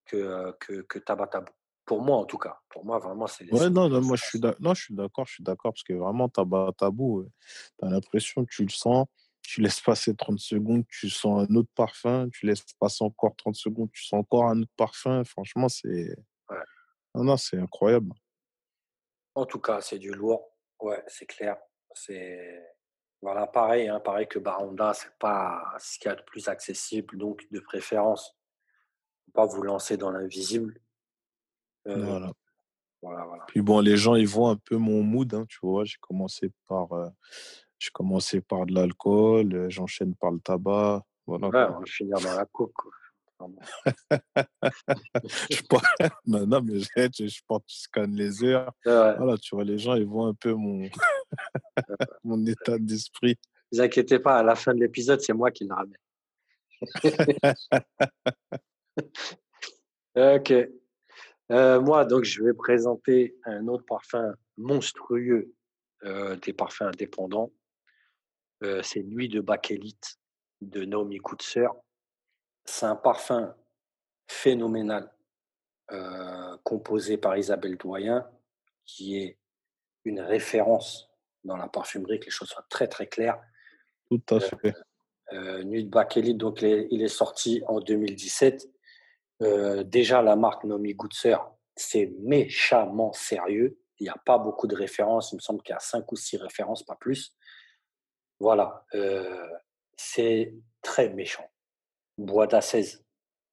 [0.06, 1.52] que, que, que tabac tabou.
[1.86, 2.60] Pour moi, en tout cas.
[2.70, 3.52] Pour moi, vraiment, c'est.
[3.52, 5.94] Ouais, non, non, moi, je suis d'accord, je suis d'accord, je suis d'accord, parce que
[5.94, 7.26] vraiment, tabac tabou,
[7.80, 9.08] tu as l'impression que tu le sens,
[9.42, 13.56] tu laisses passer 30 secondes, tu sens un autre parfum, tu laisses passer encore 30
[13.56, 15.24] secondes, tu sens encore un autre parfum.
[15.24, 16.16] Franchement, c'est.
[16.50, 16.64] Ouais.
[17.16, 18.12] Non, non, c'est incroyable.
[19.36, 20.52] En tout cas, c'est du lourd.
[20.80, 21.58] Ouais, c'est clair.
[21.94, 22.64] C'est.
[23.22, 27.18] Voilà, pareil, hein, pareil que Baronda, c'est pas ce qu'il y a de plus accessible,
[27.18, 28.36] donc de préférence,
[29.32, 30.82] pas vous lancer dans l'invisible.
[31.88, 32.32] Euh, voilà.
[33.04, 33.44] Voilà, voilà.
[33.48, 35.86] Puis bon, les gens, ils voient un peu mon mood, hein, tu vois.
[35.86, 37.10] J'ai commencé par, euh,
[37.82, 41.04] j'ai commencé par de l'alcool, euh, j'enchaîne par le tabac.
[41.26, 41.48] Voilà.
[41.48, 42.72] Ouais, on va finir dans la coke.
[45.50, 45.82] je pense,
[46.28, 46.88] non, mais je,
[47.28, 48.72] je tu scannes les heures.
[48.86, 50.88] Voilà, tu vois, les gens, ils voient un peu mon,
[52.24, 53.36] mon état d'esprit.
[53.72, 55.98] Ne vous inquiétez pas, à la fin de l'épisode, c'est moi qui le ramène.
[60.15, 60.54] ok.
[61.52, 65.52] Euh, moi, donc, je vais présenter un autre parfum monstrueux
[66.04, 67.52] euh, des parfums indépendants.
[68.63, 70.17] Euh, c'est Nuit de Bakélite
[70.62, 71.67] de Naomi Kutzer.
[72.65, 73.56] c'est un parfum
[74.28, 75.12] phénoménal
[75.91, 78.26] euh, composé par Isabelle Doyen,
[78.86, 79.38] qui est
[80.06, 81.10] une référence
[81.43, 83.41] dans la parfumerie, que les choses soient très très claires.
[84.10, 84.74] Tout à fait.
[85.34, 88.69] Euh, Nuit de donc il est sorti en 2017.
[89.41, 91.38] Euh, déjà, la marque Nomi Goodser,
[91.76, 93.78] c'est méchamment sérieux.
[94.00, 95.32] Il n'y a pas beaucoup de références.
[95.32, 97.34] Il me semble qu'il y a cinq ou six références, pas plus.
[98.42, 98.84] Voilà.
[98.96, 99.48] Euh,
[99.96, 101.48] c'est très méchant.
[102.18, 103.06] Bois d'Assaise,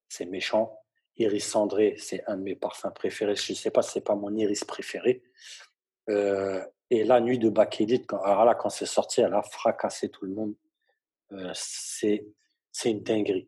[0.09, 0.79] c'est méchant.
[1.17, 3.35] Iris Cendré, c'est un de mes parfums préférés.
[3.35, 5.21] Je ne sais pas si c'est pas mon iris préféré.
[6.09, 10.09] Euh, et la nuit de Bakélite, quand, alors là, quand c'est sorti, elle a fracassé
[10.09, 10.55] tout le monde.
[11.33, 12.25] Euh, c'est,
[12.85, 13.47] une dinguerie.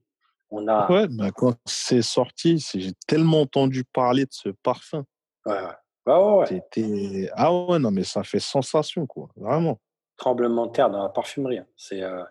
[0.52, 0.92] On a...
[0.92, 5.06] Ouais, bah quand c'est sorti, j'ai tellement entendu parler de ce parfum.
[5.48, 5.74] Ouais, ouais.
[6.06, 7.32] Ah ouais, C'était...
[7.34, 9.30] Ah ouais, non, mais ça fait sensation, quoi.
[9.36, 9.80] Vraiment.
[10.22, 11.58] Tremblement de terre dans la parfumerie.
[11.58, 11.68] Hein.
[11.76, 12.24] C'est, euh,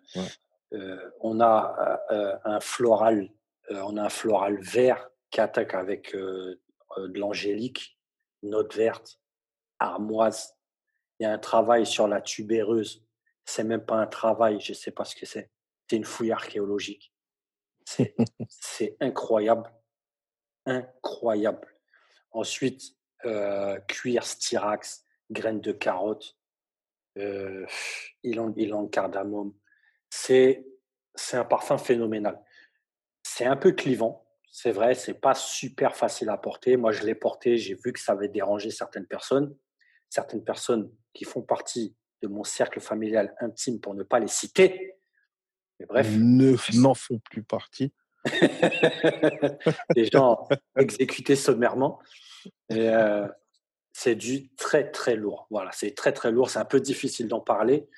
[0.75, 2.01] euh, on a
[2.45, 3.29] un floral,
[3.69, 6.61] on a un floral vert qui attaque avec de
[6.97, 7.99] l'angélique,
[8.45, 9.19] note verte,
[9.81, 10.57] armoise.
[11.19, 13.05] Il y a un travail sur la tubéreuse.
[13.45, 15.51] C'est même pas un travail, je ne sais pas ce que c'est.
[15.89, 17.13] C'est une fouille archéologique.
[17.85, 19.69] C'est incroyable.
[20.65, 21.67] Incroyable.
[22.31, 26.39] Ensuite, euh, cuir styrax, graines de carotte,
[27.19, 27.67] euh,
[28.23, 29.53] ilang, cardamome.
[30.09, 30.65] C'est
[31.33, 32.41] un parfum phénoménal.
[33.23, 36.77] C'est un peu clivant, c'est vrai, c'est pas super facile à porter.
[36.77, 39.55] Moi, je l'ai porté, j'ai vu que ça avait dérangé certaines personnes
[40.11, 44.97] certaines personnes qui font partie de mon cercle familial intime pour ne pas les citer.
[45.79, 46.09] Mais bref.
[46.19, 47.95] Ne, n'en font plus partie.
[49.95, 50.47] Des gens
[50.77, 52.01] exécutés sommairement.
[52.69, 53.27] Et euh,
[53.93, 55.47] c'est du très très lourd.
[55.51, 56.51] Voilà, c'est très très lourd.
[56.51, 57.89] C'est un peu difficile d'en parler.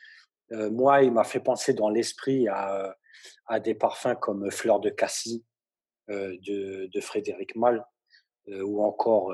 [0.53, 2.97] Euh, moi, il m'a fait penser dans l'esprit à,
[3.61, 5.45] des parfums comme Fleur de Cassis
[6.11, 7.87] euh, de, Frédéric Mal
[8.49, 9.33] ou encore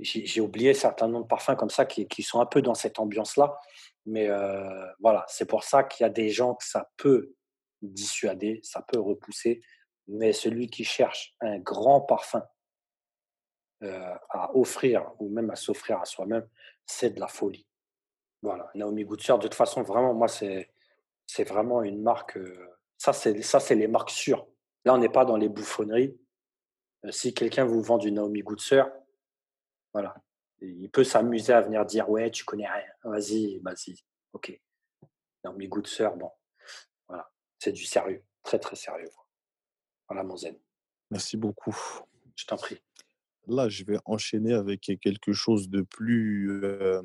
[0.00, 2.98] j'ai oublié certains noms de parfums comme ça qui, qui sont un peu dans cette
[2.98, 3.58] ambiance-là.
[4.06, 7.34] Mais euh, voilà, c'est pour ça qu'il y a des gens que ça peut
[7.82, 9.60] dissuader, ça peut repousser.
[10.06, 12.42] Mais celui qui cherche un grand parfum
[13.82, 16.48] euh, à offrir ou même à s'offrir à soi-même,
[16.86, 17.66] c'est de la folie.
[18.42, 20.70] Voilà, Naomi Goodser, de toute façon, vraiment, moi, c'est,
[21.26, 22.36] c'est vraiment une marque.
[22.36, 24.46] Euh, ça, c'est, ça, c'est les marques sûres.
[24.84, 26.18] Là, on n'est pas dans les bouffonneries.
[27.10, 28.84] si quelqu'un vous vend du Naomi Goodser,
[29.92, 30.14] voilà.
[30.60, 32.92] Il peut s'amuser à venir dire Ouais, tu connais rien.
[33.04, 33.96] Vas-y, vas-y.
[34.32, 34.60] Ok.
[35.44, 36.30] De sœur, bon.
[37.06, 37.30] Voilà.
[37.58, 38.22] C'est du sérieux.
[38.42, 39.10] Très, très sérieux.
[40.08, 40.58] Voilà mon zen.
[41.10, 41.76] Merci beaucoup.
[42.34, 42.80] Je t'en prie.
[43.48, 47.02] Là, je vais enchaîner avec quelque chose de plus, euh,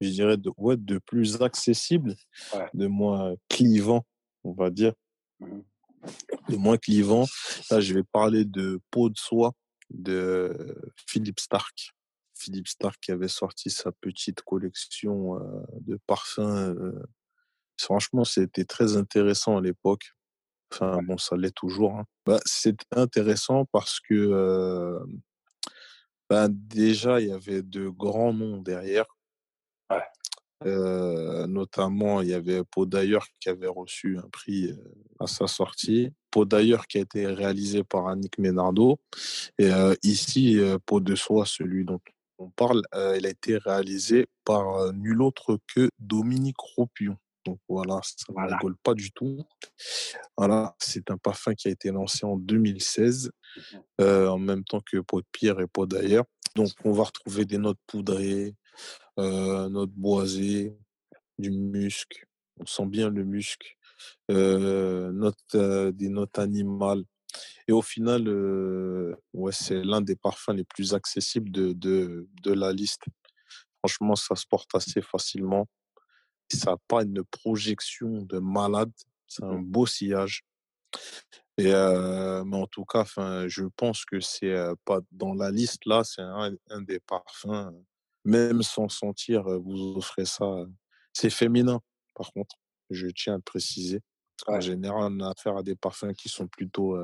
[0.00, 2.14] je dirais, de, ouais, de plus accessible,
[2.74, 4.06] de moins clivant,
[4.44, 4.92] on va dire.
[5.40, 5.60] Mmh
[6.48, 7.26] de moins clivant.
[7.70, 9.52] Là, je vais parler de peau de soie
[9.90, 11.92] de Philippe Stark.
[12.34, 16.40] Philippe Stark qui avait sorti sa petite collection euh, de parfums.
[16.40, 17.02] Euh,
[17.80, 20.12] franchement, c'était très intéressant à l'époque.
[20.72, 21.94] Enfin, bon, ça l'est toujours.
[21.94, 22.04] Hein.
[22.24, 24.98] Bah, c'est intéressant parce que euh,
[26.28, 29.06] bah, déjà, il y avait de grands noms derrière.
[29.90, 30.02] Ouais.
[30.64, 34.74] Euh, notamment, il y avait d'ailleurs qui avait reçu un prix
[35.20, 36.10] à sa sortie.
[36.36, 38.98] D'ailleurs qui a été réalisé par Annick Ménardo.
[39.58, 42.00] Et euh, ici, Pau de Soie, celui dont
[42.38, 47.16] on parle, il a été réalisé par nul autre que Dominique Ropion.
[47.46, 49.38] Donc voilà, ça ne rigole pas du tout.
[50.36, 54.98] Voilà, c'est un parfum qui a été lancé en 2016, mmh en même temps que
[54.98, 56.24] Peau de Pierre et Peau d'ailleurs.
[56.56, 58.54] Donc on va retrouver des notes poudrées,
[59.18, 60.76] euh, notre boisé,
[61.38, 62.26] du musc.
[62.58, 63.76] On sent bien le musc.
[64.30, 67.04] Euh, note, euh, des notes animales.
[67.68, 68.28] Et au final,
[69.32, 73.04] ouais, c'est l'un des parfums les plus accessibles de, de, de, la liste.
[73.80, 75.66] Franchement, ça se porte assez facilement.
[76.52, 78.92] Ça n'a pas une projection de malade.
[79.26, 80.44] C'est un beau sillage.
[81.58, 84.54] Et mais en tout cas, enfin, je pense que c'est
[84.84, 87.72] pas dans la liste là, c'est un, un, des parfums
[88.24, 90.66] même sans sentir, vous offrez ça.
[91.12, 91.80] C'est féminin,
[92.14, 92.56] par contre,
[92.90, 94.00] je tiens à le préciser.
[94.48, 96.98] En général, on a affaire à des parfums qui sont plutôt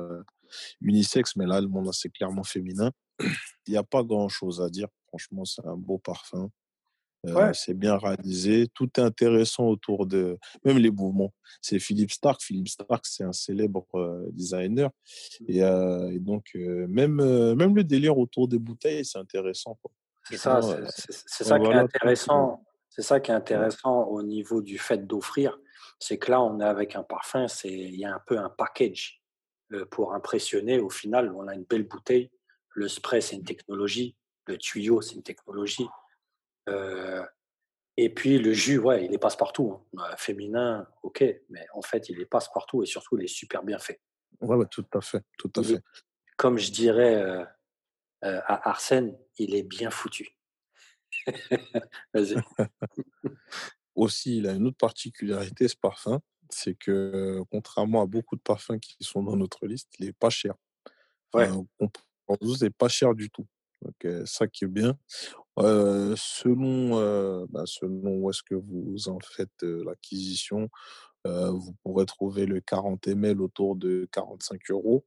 [0.81, 2.91] unisexes, mais là, le monde, c'est clairement féminin.
[3.67, 4.87] Il n'y a pas grand-chose à dire.
[5.07, 6.49] Franchement, c'est un beau parfum.
[7.53, 8.67] C'est bien réalisé.
[8.73, 10.37] Tout est intéressant autour de.
[10.65, 11.33] Même les mouvements.
[11.61, 12.41] C'est Philippe Stark.
[12.41, 13.85] Philippe Stark, c'est un célèbre
[14.31, 14.89] designer.
[15.41, 15.45] Mmh.
[15.49, 17.15] Et, donc, même,
[17.55, 19.77] même le délire autour des bouteilles, c'est intéressant.
[20.29, 20.59] C'est ça,
[20.97, 22.63] c'est ça qui est intéressant.
[22.89, 25.57] C'est ça qui est intéressant au niveau du fait d'offrir,
[25.97, 28.49] c'est que là, on est avec un parfum, c'est il y a un peu un
[28.49, 29.21] package.
[29.89, 30.79] pour impressionner.
[30.79, 32.29] Au final, on a une belle bouteille.
[32.75, 34.15] Le spray, c'est une technologie.
[34.45, 35.87] Le tuyau, c'est une technologie.
[36.67, 39.79] Et puis le jus, ouais, il est passe-partout.
[39.97, 40.15] Hein.
[40.17, 44.01] Féminin, ok, mais en fait, il est passe-partout et surtout, il est super bien fait.
[44.41, 45.81] Ouais, tout à fait, tout à fait.
[46.37, 47.45] Comme je dirais
[48.21, 50.35] à Arsène, il est bien foutu.
[52.13, 52.35] Vas-y.
[53.95, 58.79] Aussi, il a une autre particularité, ce parfum, c'est que contrairement à beaucoup de parfums
[58.79, 60.55] qui sont dans notre liste, il n'est pas cher.
[61.33, 61.49] Ouais.
[61.79, 63.47] Enfin, c'est pas cher du tout.
[63.81, 64.97] Donc, ça qui est bien.
[65.57, 70.69] Selon, bah, selon où est-ce que vous en faites l'acquisition,
[71.25, 75.05] vous pourrez trouver le 40 ml autour de 45 euros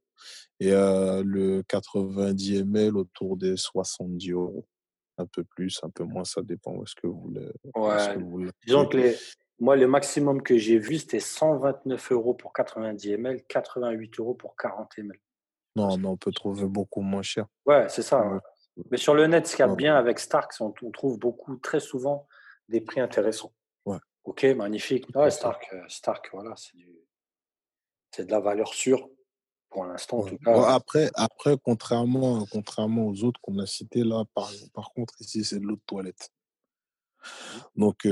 [0.59, 4.65] et le 90 ml autour des 70 euros
[5.19, 7.51] un peu plus, un peu moins, ça dépend où est-ce que vous voulez.
[7.75, 8.51] Ouais.
[8.65, 9.15] Disons que les,
[9.59, 14.55] moi, le maximum que j'ai vu, c'était 129 euros pour 90 ml, 88 euros pour
[14.55, 15.19] 40 ml.
[15.75, 17.47] Non, mais on peut trouver beaucoup moins cher.
[17.65, 18.39] Ouais, c'est ça.
[18.91, 21.55] Mais sur le net, ce qu'il y a bien avec Stark, on, on, trouve beaucoup,
[21.57, 22.27] très souvent,
[22.69, 23.53] des prix intéressants.
[23.85, 23.97] Ouais.
[24.23, 25.07] Ok, magnifique.
[25.15, 26.53] Ouais, Stark, euh, Stark voilà,
[28.11, 29.09] c'est de la valeur sûre
[29.69, 30.73] pour l'instant, en tout cas.
[30.73, 35.59] après, après contrairement, contrairement aux autres qu'on a cités là, par, par contre, ici, c'est
[35.59, 36.29] de l'eau de toilette.
[37.75, 38.07] Donc,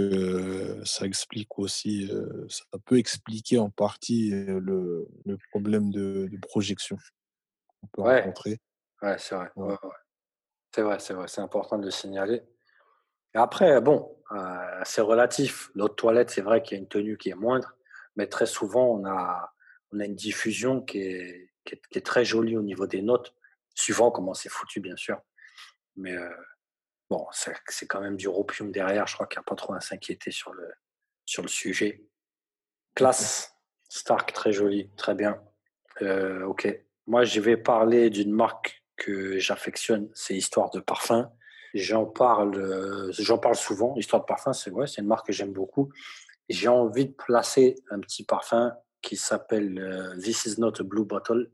[0.83, 2.11] ça explique aussi,
[2.49, 6.97] ça peut expliquer en partie le, le problème de, de, projection
[7.79, 8.19] qu'on peut ouais.
[8.19, 8.59] rencontrer.
[9.01, 9.49] Ouais, c'est vrai.
[9.55, 9.75] Ouais.
[10.75, 11.29] C'est vrai, c'est vrai.
[11.29, 12.43] C'est important de le signaler.
[13.33, 15.71] Et après, bon, euh, c'est relatif.
[15.73, 17.77] L'eau de toilette, c'est vrai qu'il y a une tenue qui est moindre,
[18.17, 19.53] mais très souvent, on a,
[19.93, 23.33] on a une diffusion qui est, qui est, très jolie au niveau des notes,
[23.73, 25.21] suivant comment c'est foutu, bien sûr.
[25.95, 26.29] Mais euh,
[27.09, 29.07] bon, c'est quand même du ropium derrière.
[29.07, 30.69] Je crois qu'il n'y a pas trop à s'inquiéter sur le,
[31.25, 32.03] sur le sujet.
[32.95, 33.55] Classe,
[33.87, 35.41] Stark, très joli, très bien.
[36.01, 36.67] Euh, ok.
[37.07, 41.31] Moi, je vais parler d'une marque que j'affectionne, c'est Histoire de Parfum.
[41.73, 43.95] J'en parle, j'en parle souvent.
[43.97, 45.91] Histoire de Parfum, c'est ouais, une marque que j'aime beaucoup.
[46.49, 51.05] J'ai envie de placer un petit parfum qui s'appelle euh, This is not a blue
[51.05, 51.51] bottle.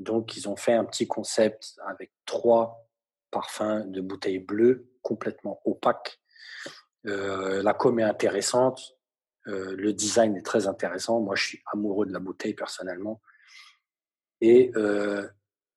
[0.00, 2.88] Donc, ils ont fait un petit concept avec trois
[3.30, 6.20] parfums de bouteilles bleues complètement opaques.
[7.06, 8.96] Euh, la com est intéressante.
[9.46, 11.20] Euh, le design est très intéressant.
[11.20, 13.20] Moi, je suis amoureux de la bouteille personnellement.
[14.40, 14.72] Et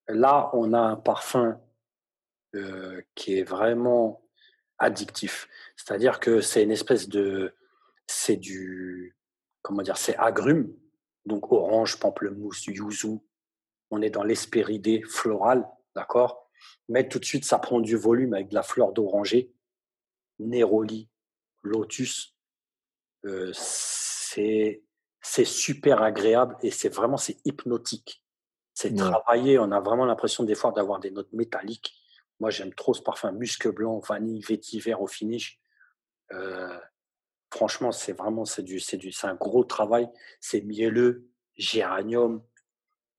[0.08, 1.60] là, on a un parfum
[3.16, 4.24] qui est vraiment
[4.78, 5.48] addictif.
[5.76, 7.56] C'est-à-dire que c'est une espèce de,
[8.08, 9.16] c'est du,
[9.62, 10.74] comment dire, c'est agrume,
[11.26, 13.20] donc orange, pamplemousse, yuzu.
[13.92, 16.50] On est dans l'espéridée florale, d'accord?
[16.90, 19.54] Mais tout de suite, ça prend du volume avec de la fleur d'oranger,
[20.40, 21.10] néroli,
[21.62, 22.36] lotus.
[23.26, 24.82] Euh, c'est
[25.46, 28.23] super agréable et c'est vraiment c'est hypnotique.
[28.74, 31.96] C'est travaillé, on a vraiment l'impression des fois d'avoir des notes métalliques.
[32.40, 35.60] Moi, j'aime trop ce parfum musc blanc, vanille, vétiver au finish.
[36.32, 36.80] Euh,
[37.52, 40.10] franchement, c'est vraiment c'est du, c'est du, c'est un gros travail.
[40.40, 42.44] C'est mielleux, géranium.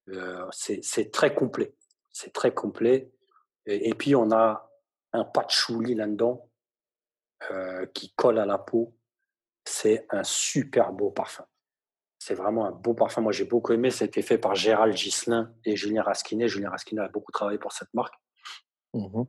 [0.09, 1.73] Euh, c'est très complet.
[2.11, 3.11] C'est très complet.
[3.65, 4.69] Et, puis on a
[5.13, 6.49] un patchouli là-dedans
[7.49, 8.95] euh, qui colle à la peau.
[9.63, 11.45] C'est un super beau parfum.
[12.25, 13.21] C'est vraiment un beau parfum.
[13.21, 13.91] Moi, j'ai beaucoup aimé.
[13.91, 16.47] C'était fait par Gérald Gislin et Julien Rasquinet.
[16.47, 18.15] Julien Rasquinet a beaucoup travaillé pour cette marque.
[18.93, 19.23] Mmh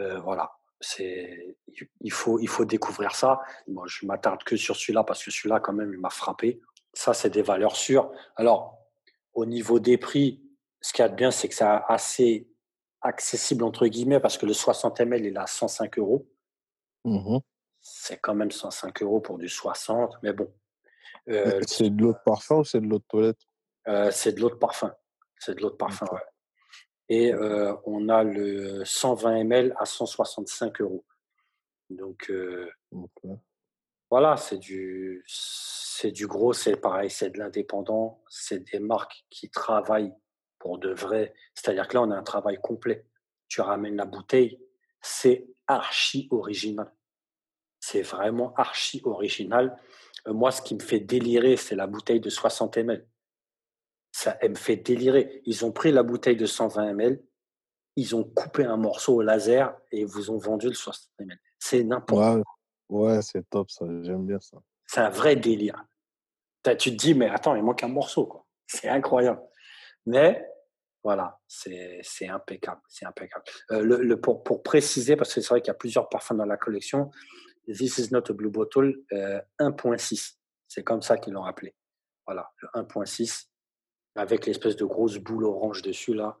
[0.00, 1.58] euh, voilà c'est
[2.00, 3.40] il faut il faut découvrir ça.
[3.68, 6.60] Moi, je m'attarde que sur celui-là parce que celui-là quand même il m'a frappé.
[6.94, 8.10] Ça c'est des valeurs sûres.
[8.34, 8.78] Alors
[9.34, 10.42] au niveau des prix,
[10.80, 12.48] ce qu'il y a de bien c'est que c'est assez
[13.02, 16.26] accessible entre guillemets parce que le 60 ml il est à 105 euros.
[17.04, 17.38] Mmh
[17.82, 20.50] c'est quand même 105 euros pour du 60, mais bon.
[21.28, 23.40] Euh, c'est de l'eau de parfum ou c'est de l'eau de toilette?
[23.88, 24.94] Euh, C'est de l'eau de parfum.
[25.38, 26.20] C'est de l'eau de parfum, ouais
[27.12, 31.04] et euh, on a le 120 ml à 165 euros.
[31.88, 32.32] Donc
[34.10, 39.50] voilà, c'est du, c'est du gros, c'est pareil, c'est de l'indépendant, c'est des marques qui
[39.50, 40.12] travaillent
[40.58, 41.32] pour de vrai.
[41.54, 43.06] C'est-à-dire que là, on a un travail complet.
[43.48, 44.60] Tu ramènes la bouteille,
[45.00, 46.92] c'est archi original.
[47.78, 49.76] C'est vraiment archi original.
[50.28, 53.06] Euh, moi, ce qui me fait délirer, c'est la bouteille de 60 ml
[54.12, 55.42] ça me fait délirer.
[55.44, 57.22] Ils ont pris la bouteille de 120 ml,
[57.96, 61.38] ils ont coupé un morceau au laser et vous ont vendu le 60 ml.
[61.58, 62.42] C'est n'importe quoi.
[62.88, 64.58] Ouais, c'est top ça, j'aime bien ça.
[64.86, 65.84] C'est un vrai délire.
[66.64, 68.44] Tu te dis, mais attends, il manque un morceau, quoi.
[68.66, 69.40] C'est incroyable.
[70.06, 70.46] Mais
[71.02, 72.80] voilà, c'est impeccable.
[72.88, 73.44] C'est impeccable.
[73.70, 76.44] Euh, le, pour, pour, préciser, parce que c'est vrai qu'il y a plusieurs parfums dans
[76.44, 77.10] la collection,
[77.70, 79.12] This is not a blue bottle 1.6.
[79.60, 81.74] Euh, c'est comme ça qu'ils l'ont appelé.
[82.26, 83.46] Voilà, le 1.6
[84.16, 86.38] Avec l'espèce de grosse boule orange dessus, là.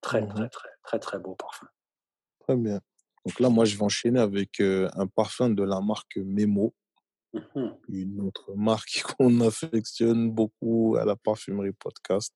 [0.00, 1.66] Très, très, mmh très, très, très beau parfum.
[2.40, 2.80] Très bien.
[3.26, 6.74] Donc là, moi, je vais enchaîner avec un parfum de la marque Memo.
[7.32, 12.32] Mmh Une autre marque qu'on affectionne beaucoup à la parfumerie podcast.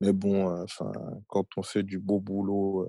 [0.00, 0.92] Mais bon, enfin,
[1.28, 2.88] quand on fait du beau boulot,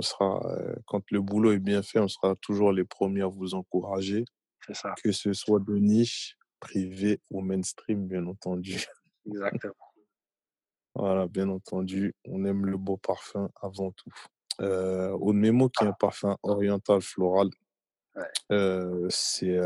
[0.00, 0.40] on sera,
[0.86, 4.24] quand le boulot est bien fait, on sera toujours les premiers à vous encourager.
[4.66, 4.94] C'est ça.
[5.02, 8.82] Que ce soit de niche, privé ou mainstream, bien entendu.
[9.26, 9.74] Exactement.
[10.94, 14.12] voilà, bien entendu, on aime le beau parfum avant tout.
[14.62, 17.50] Euh, Memo, qui est un parfum oriental floral,
[19.10, 19.58] c'est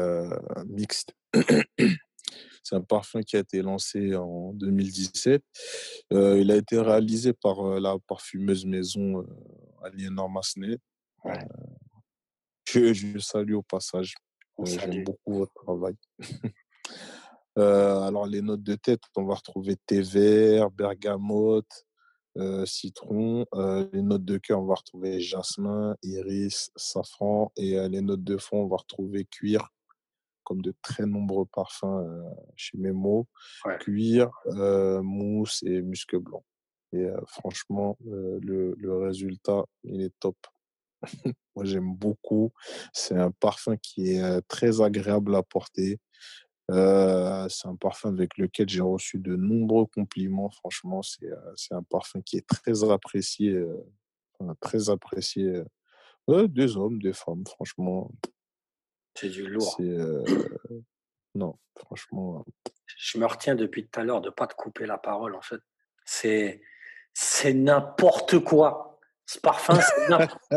[0.66, 1.14] mixte.
[2.64, 5.42] C'est un parfum qui a été lancé en 2017.
[6.10, 9.24] il a été réalisé par la parfumeuse maison
[9.82, 10.78] Aliénor Massenet.
[12.64, 14.14] Que je salue au passage.
[14.62, 15.94] J'aime beaucoup votre travail.
[17.56, 21.86] alors, les notes de tête, on va retrouver thé vert, bergamote,
[22.64, 23.44] citron.
[23.92, 27.52] les notes de cœur, on va retrouver jasmin, iris, safran.
[27.56, 29.68] Et les notes de fond, on va retrouver cuir,
[30.44, 32.04] comme de très nombreux parfums
[32.56, 33.26] chez Memo.
[33.80, 34.30] Cuir,
[35.02, 36.44] mousse et musc blanc.
[36.92, 40.36] Et franchement, le, le résultat, il est top.
[41.56, 42.52] Moi, j'aime beaucoup.
[42.92, 45.98] C'est un parfum qui est très agréable à porter.
[46.68, 50.50] c'est un parfum avec lequel j'ai reçu de nombreux compliments.
[50.50, 53.60] Franchement, c'est un parfum qui est très apprécié,
[54.60, 55.62] très apprécié
[56.28, 57.44] des hommes, des femmes.
[57.46, 58.10] Franchement,
[59.14, 59.80] c'est du lourd.
[61.34, 62.44] non, franchement.
[62.96, 65.34] Je me retiens depuis tout à l'heure de pas te couper la parole.
[65.34, 65.60] En fait,
[66.04, 66.62] c'est
[67.12, 68.98] c'est n'importe quoi.
[69.26, 69.78] Ce parfum,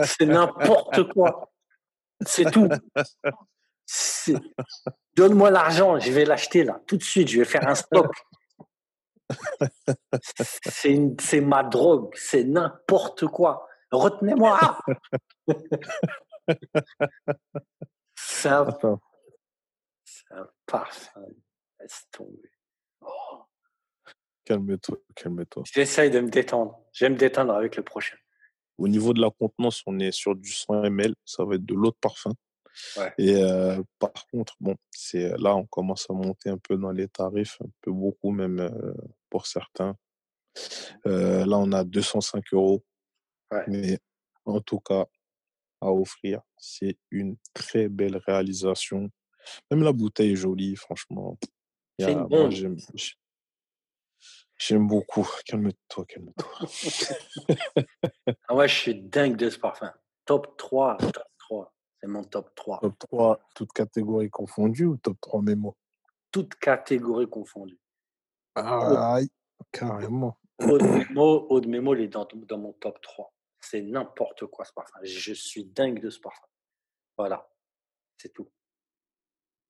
[0.04, 1.52] c'est n'importe quoi.
[2.26, 2.68] C'est tout.
[5.16, 8.14] Donne-moi l'argent, je vais l'acheter là, tout de suite, je vais faire un stock.
[10.70, 13.68] C'est ma drogue, c'est n'importe quoi.
[13.92, 14.78] Retenez-moi.
[18.18, 18.68] C'est un,
[20.32, 21.26] un parfum.
[21.80, 22.52] Laisse tomber.
[23.02, 23.44] Oh.
[24.44, 25.64] Calme-toi, calme-toi.
[25.72, 26.80] J'essaye de me détendre.
[26.94, 28.18] Je vais me détendre avec le prochain.
[28.78, 31.14] Au niveau de la contenance, on est sur du 100 ml.
[31.26, 32.32] Ça va être de l'eau de parfum.
[33.18, 37.08] Et euh, par contre, bon, c'est là, on commence à monter un peu dans les
[37.08, 38.94] tarifs, un peu beaucoup même euh,
[39.30, 39.96] pour certains.
[41.08, 42.84] Euh, là, on a 205 euros.
[43.68, 44.00] Mais
[44.46, 45.06] en tout cas,
[45.82, 49.10] à offrir, c'est une très belle réalisation.
[49.72, 51.38] Même la bouteille est jolie, franchement.
[52.00, 52.28] C'est une
[54.60, 55.28] J'aime beaucoup.
[55.46, 56.50] Calme-toi, calme-toi.
[58.48, 59.94] ah ouais, je suis dingue de ce parfum.
[60.26, 61.74] Top 3, top 3.
[62.02, 62.80] C'est mon top 3.
[62.80, 65.78] Top 3, toutes catégories confondues ou top 3 mémo
[66.32, 67.80] Toutes catégories confondues.
[68.56, 69.20] Ah,
[69.72, 70.38] carrément.
[70.60, 73.32] Aude Mémo, Mémo, il est dans, dans mon top 3.
[73.60, 75.00] C'est n'importe quoi ce parfum.
[75.04, 76.48] Je suis dingue de ce parfum.
[77.18, 77.50] Voilà,
[78.18, 78.52] c'est tout.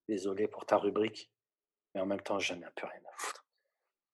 [0.08, 1.32] Désolé pour ta rubrique,
[1.94, 3.46] mais en même temps, j'en ai un peu rien à foutre.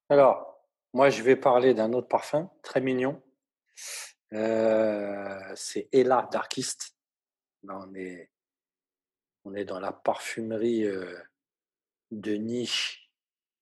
[0.10, 0.54] Alors,
[0.94, 3.22] moi, je vais parler d'un autre parfum très mignon.
[4.34, 6.96] Euh, c'est Ella Darkist.
[7.68, 8.32] on, est,
[9.44, 11.18] on est dans la parfumerie euh,
[12.12, 13.12] de niche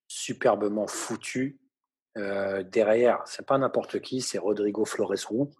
[0.08, 1.58] superbement foutue.
[2.18, 5.50] Euh, derrière, c'est pas n'importe qui, c'est Rodrigo Flores Roux,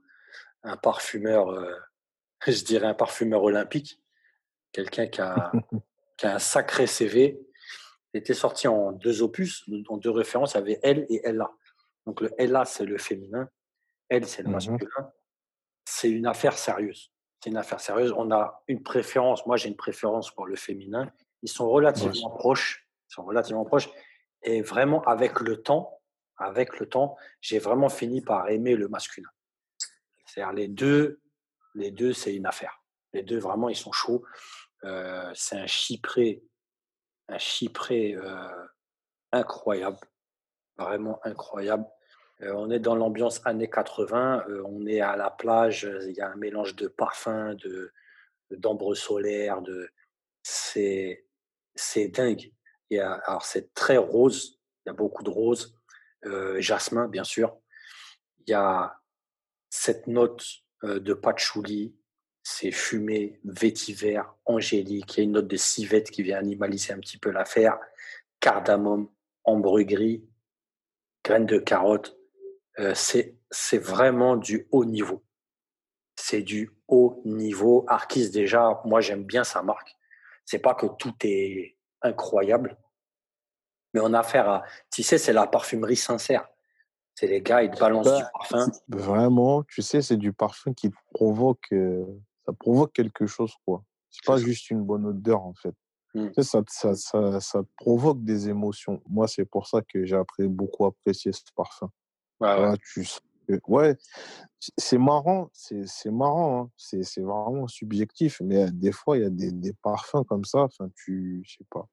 [0.63, 1.55] un parfumeur,
[2.47, 4.01] je dirais un parfumeur olympique,
[4.73, 5.53] quelqu'un qui a,
[6.17, 7.41] qui a un sacré CV.
[8.15, 11.51] Il était sorti en deux opus, en deux références, il y avait Elle et Ella.
[12.07, 13.49] Donc le Ella, c'est le féminin,
[14.13, 15.13] elle, c'est le mmh masculin.
[15.87, 17.11] C'est une affaire sérieuse.
[17.41, 18.13] C'est une affaire sérieuse.
[18.15, 19.47] On a une préférence.
[19.47, 21.11] Moi, j'ai une préférence pour le féminin.
[21.41, 22.87] Ils sont relativement proches.
[23.09, 23.89] Ils sont relativement proches.
[24.43, 25.99] Et vraiment, avec le temps,
[26.37, 29.31] avec le temps, j'ai vraiment fini par aimer le masculin.
[30.33, 30.53] C'est-à-dire
[31.75, 32.83] les deux, c'est une affaire.
[33.13, 34.25] Les deux, vraiment, ils sont chauds.
[34.85, 36.43] Euh, c'est un chypré,
[37.29, 38.67] un euh,
[39.33, 39.99] incroyable
[40.77, 41.87] vraiment incroyable.
[42.43, 46.21] Euh, on est dans l'ambiance années 80, euh, on est à la plage, il y
[46.21, 47.93] a un mélange de parfums, de
[48.51, 49.89] d'ambre solaire, de
[50.43, 51.27] c'est
[51.75, 52.53] c'est dingue.
[52.91, 55.75] Il y alors c'est très rose, il y a beaucoup de rose,
[56.27, 57.57] euh, jasmin bien sûr.
[58.47, 59.01] Il y a
[59.83, 60.45] cette note
[60.85, 61.97] de patchouli,
[62.45, 65.17] c'est fumé, vétiver, angélique.
[65.17, 67.81] Il y a une note de civette qui vient animaliser un petit peu l'affaire.
[68.39, 69.09] Cardamome,
[69.43, 70.25] ambre gris,
[71.25, 72.17] graines de carotte,
[72.79, 75.25] euh, c'est vraiment du haut niveau.
[76.15, 77.85] C'est du haut niveau.
[77.89, 79.97] Arkis, déjà, moi, j'aime bien sa marque.
[80.45, 82.79] C'est pas que tout est incroyable,
[83.95, 86.49] mais on a affaire à, tu sais, c'est la parfumerie sincère.
[87.23, 88.67] C'est les gars, ils te balancent du bah, parfum.
[88.89, 92.05] Vraiment, tu sais, c'est du parfum qui provoque, euh,
[92.45, 93.85] ça provoque quelque chose, quoi.
[94.11, 95.73] C'est pas juste une bonne odeur, en fait.
[96.15, 96.43] Mmh.
[96.43, 99.01] ça, ça, ça, ça, provoque des émotions.
[99.09, 101.93] Moi, c'est pour ça que j'ai appris, beaucoup apprécié ce parfum.
[102.41, 102.75] ouais.
[102.93, 103.07] tu,
[103.69, 103.97] ouais,
[104.77, 106.71] c'est marrant, c'est marrant, hein.
[106.77, 110.89] c'est vraiment subjectif, mais des fois, il y a des, des parfums comme ça, enfin,
[110.97, 111.87] tu, je sais pas,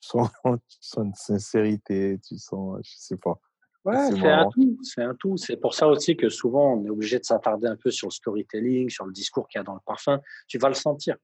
[0.00, 0.28] tu sens,
[0.68, 3.40] tu sens une sincérité, tu sens, je sais pas.
[3.88, 5.36] Ouais, c'est un tout, c'est un tout.
[5.36, 8.12] C'est pour ça aussi que souvent, on est obligé de s'attarder un peu sur le
[8.12, 10.20] storytelling, sur le discours qu'il y a dans le parfum.
[10.46, 11.16] Tu vas le sentir.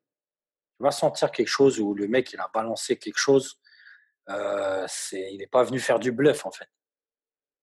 [0.78, 3.60] Tu vas sentir quelque chose où le mec, il a balancé quelque chose.
[4.30, 6.68] Euh, il n'est pas venu faire du bluff, en fait.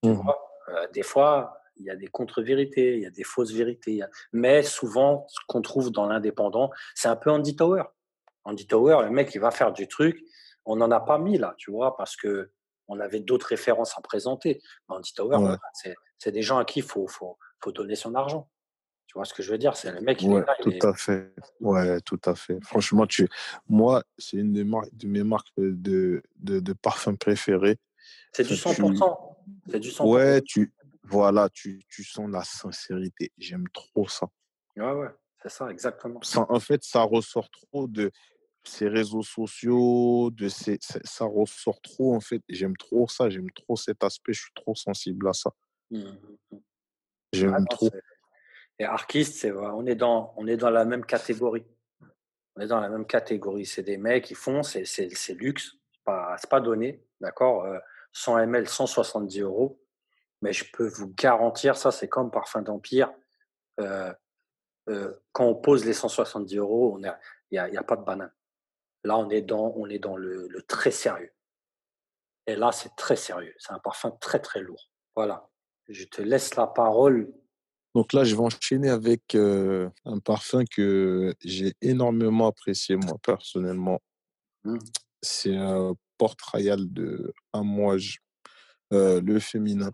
[0.04, 0.40] Tu mmh vois
[0.70, 4.02] euh, des fois, il y a des contre-vérités, il y a des fausses vérités.
[4.32, 7.84] Mais souvent, ce qu'on trouve dans l'indépendant, c'est un peu Andy Tower.
[8.44, 10.24] Andy Tower, le mec, il va faire du truc.
[10.66, 12.52] On n'en a pas mis là, tu vois, parce que
[12.92, 14.62] on avait d'autres références à présenter.
[14.90, 15.56] Andy Tower,
[16.18, 18.50] c'est des gens à qui il faut, faut, faut, donner son argent.
[19.08, 19.76] Tu vois ce que je veux dire?
[19.76, 20.22] C'est le mec.
[20.22, 21.34] Ouais, tout à fait.
[21.60, 22.60] Ouais, tout à fait.
[22.64, 23.28] Franchement, tu,
[23.68, 27.78] moi, c'est une de, de mes marques de, de, de parfums préférées.
[28.34, 29.36] C'est du 100%.
[29.70, 30.10] C'est du 100%.
[30.10, 30.74] Ouais, tu,
[31.04, 33.32] voilà, tu, tu sens la sincérité.
[33.38, 34.28] J'aime trop ça.
[34.78, 35.10] Ouais, ouais,
[35.42, 36.22] c'est ça, exactement.
[36.36, 38.12] en fait, ça ressort trop de
[38.64, 42.42] ces réseaux sociaux, de ces, ça ressort trop, en fait.
[42.50, 45.52] J'aime trop ça, j'aime trop cet aspect, je suis trop sensible à ça.
[45.90, 46.58] Mmh, mmh, mmh.
[47.34, 47.90] J'aime trop.
[48.80, 51.66] Et artiste, c'est on est dans, on est dans la même catégorie.
[52.56, 53.66] On est dans la même catégorie.
[53.66, 54.84] C'est des mecs qui font, c'est,
[55.30, 57.66] luxe, c'est pas, pas donné, d'accord.
[58.14, 59.82] 100 ml, 170 euros
[60.42, 63.12] mais je peux vous garantir, ça c'est comme Parfum d'Empire,
[63.80, 64.14] euh,
[64.90, 67.02] euh, quand on pose les 170 euros, il
[67.52, 68.32] n'y a, y a, pas de banane.
[69.04, 71.32] Là, on est dans, on est dans le, très sérieux.
[72.48, 73.54] Et là, c'est très sérieux.
[73.58, 74.90] C'est un parfum très, très lourd.
[75.16, 75.50] Voilà.
[75.88, 77.32] Je te laisse la parole.
[77.96, 84.00] Donc là, je vais enchaîner avec euh, un parfum que j'ai énormément apprécié, moi, personnellement.
[84.64, 84.78] Mmh.
[85.22, 88.20] C'est un porte-royal de Amouage,
[88.92, 89.92] le féminin.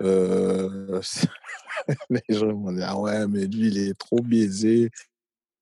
[0.00, 1.00] Euh,
[2.10, 4.90] les gens vont dire, ah ouais, mais lui, il est trop biaisé.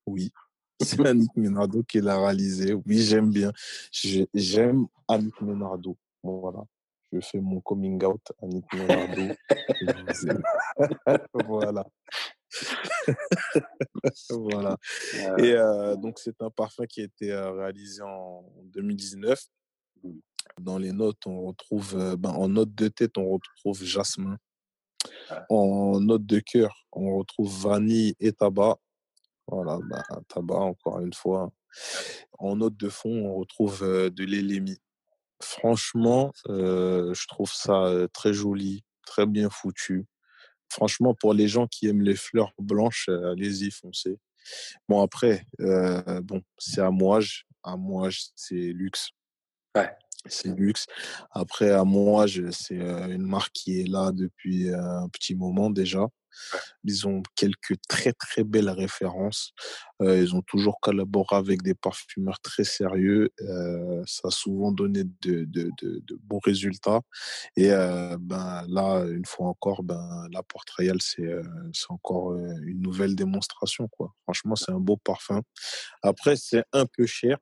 [0.06, 0.32] Oui,
[0.80, 2.74] c'est Annick Menardo qui l'a réalisé.
[2.74, 3.52] Oui, j'aime bien.
[3.92, 5.96] J'aime Annick Menardo.
[6.22, 6.64] voilà.
[7.12, 9.34] Je fais mon coming out, Annick Menardo.
[11.46, 11.86] voilà.
[14.30, 14.76] voilà.
[15.38, 19.40] Et euh, donc, c'est un parfum qui a été euh, réalisé en 2019.
[20.60, 24.36] Dans les notes, on retrouve, euh, ben, en note de tête, on retrouve jasmin.
[25.48, 28.78] En note de cœur, on retrouve vanille et tabac.
[29.48, 31.52] Voilà, ben, tabac, encore une fois.
[32.38, 34.78] En note de fond, on retrouve de l'élémie.
[35.42, 40.06] Franchement, euh, je trouve ça très joli, très bien foutu.
[40.68, 44.18] Franchement, pour les gens qui aiment les fleurs blanches, allez-y, foncez.
[44.88, 47.20] Bon, après, bon, c'est à moi,
[47.62, 49.10] à moi, c'est luxe.
[49.76, 49.90] Ouais
[50.28, 50.86] c'est luxe.
[51.30, 56.06] Après, à moi, c'est une marque qui est là depuis un petit moment déjà.
[56.84, 59.52] Ils ont quelques très très belles références.
[60.00, 63.30] ils ont toujours collaboré avec des parfumeurs très sérieux.
[64.06, 67.00] ça a souvent donné de, de, de, bons résultats.
[67.56, 71.26] Et ben, là, une fois encore, ben, la Porte Royale, c'est
[71.88, 73.88] encore une nouvelle démonstration.
[73.88, 74.14] Quoi.
[74.24, 75.42] Franchement, c'est un beau parfum.
[76.02, 77.38] Après, c'est un peu cher.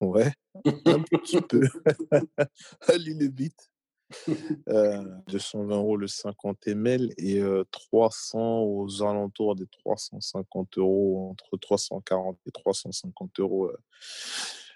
[0.00, 0.32] Ouais,
[0.64, 1.62] un petit peu.
[2.88, 3.70] Allez le vite.
[4.68, 7.40] Euh, 220 euros le 50 ml et
[7.70, 13.70] 300 aux alentours des 350 euros, entre 340 et 350 euros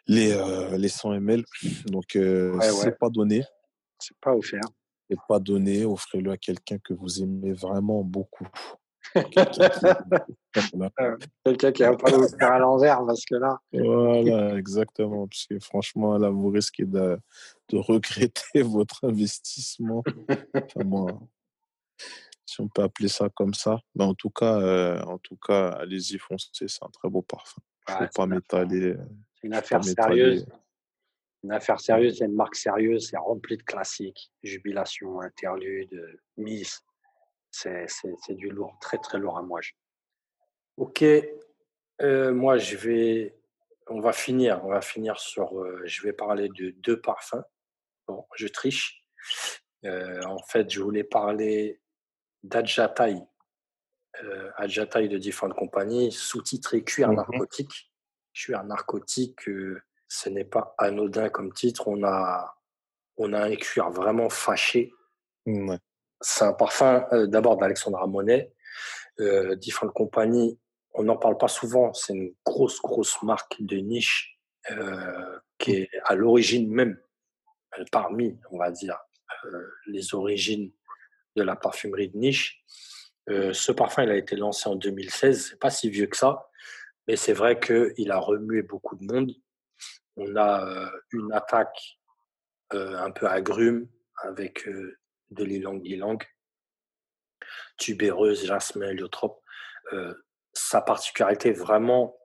[0.07, 0.37] les,
[0.77, 1.45] les 100 ml.
[1.87, 3.45] Donc, c'est pas donné.
[3.99, 4.63] C'est pas offert.
[5.09, 5.85] C'est pas donné.
[5.85, 8.47] Offrez-le à quelqu'un que vous aimez vraiment beaucoup.
[11.45, 13.59] Quelqu'un qui a pas vous faire à l'envers parce que là.
[13.73, 15.27] Voilà, exactement.
[15.27, 17.19] Parce que franchement, là, vous risquez de,
[17.71, 20.03] de regretter votre investissement.
[20.55, 21.19] Enfin,
[22.47, 23.81] si on peut appeler ça comme ça.
[23.95, 26.51] Mais en tout cas, euh, en tout cas, allez-y, foncez.
[26.53, 27.63] C'est un très beau parfum.
[27.89, 28.97] Il ne faut pas m'étaler.
[29.35, 30.47] C'est une affaire sérieuse.
[31.43, 36.83] Une affaire sérieuse, c'est une marque sérieuse, c'est rempli de classiques, jubilation, interlude, miss,
[37.51, 39.61] c'est du lourd, très très lourd à moi.
[40.77, 43.37] Ok, euh, moi je vais,
[43.89, 47.45] on va finir, on va finir sur, euh, je vais parler de deux parfums.
[48.07, 49.05] Bon, je triche.
[49.85, 51.81] Euh, en fait, je voulais parler
[52.43, 53.17] d'Adjatai,
[54.57, 57.93] Adjatai de Different Company, sous-titré Cuir mmh narcotique.
[58.33, 59.49] Cuir narcotique,
[60.09, 61.89] ce n'est pas anodin comme titre.
[61.89, 62.55] On a
[63.21, 64.93] on a un cuir vraiment fâché.
[66.21, 68.53] C'est un parfum d'abord d'Alexandra Monet,
[69.57, 70.59] Different Company.
[70.93, 71.93] On n'en parle pas souvent.
[71.95, 74.39] C'est une grosse, grosse marque de niche
[75.59, 76.99] qui est à l'origine même,
[77.93, 78.99] parmi, on va dire,
[79.87, 80.73] les origines
[81.37, 82.63] de la parfumerie de niche.
[83.29, 85.51] ce parfum, il a été lancé en 2016.
[85.51, 86.51] C'est pas si vieux que ça,
[87.07, 89.33] mais c'est vrai qu'il a remué beaucoup de monde.
[90.17, 91.99] On a une attaque
[92.73, 93.89] un peu agrume
[94.23, 94.69] avec
[95.31, 96.19] de l'ilang-ilang,
[97.77, 99.41] tubéreuse, jasmin, héliotrope.
[100.53, 102.17] sa particularité, vraiment,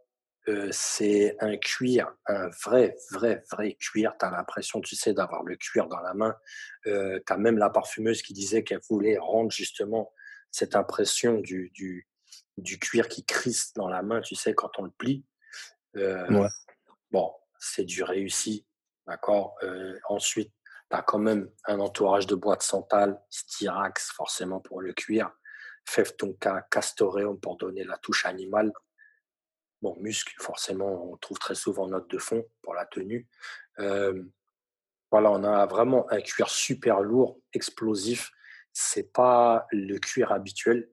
[0.71, 4.13] c'est un cuir, un vrai, vrai, vrai cuir.
[4.19, 6.35] Tu as l'impression, tu sais, d'avoir le cuir dans la main.
[6.83, 10.13] tu as même la parfumeuse qui disait qu'elle voulait rendre justement
[10.51, 12.07] cette impression du, du,
[12.57, 15.25] du, cuir qui crisse dans la main, tu sais, quand on le plie.
[17.11, 18.67] Bon, c'est du réussi,
[19.07, 19.55] d'accord
[20.09, 20.53] Ensuite,
[20.89, 25.31] tu as quand même un entourage de boîte santal, styrax forcément pour le cuir,
[25.85, 26.13] fève
[26.71, 28.71] castoreum pour donner la touche animale.
[29.81, 33.27] Bon, muscle, forcément, on trouve très souvent note de fond pour la tenue.
[33.77, 38.31] voilà, on a vraiment un cuir super lourd, explosif.
[38.73, 40.89] C'est pas le cuir habituel.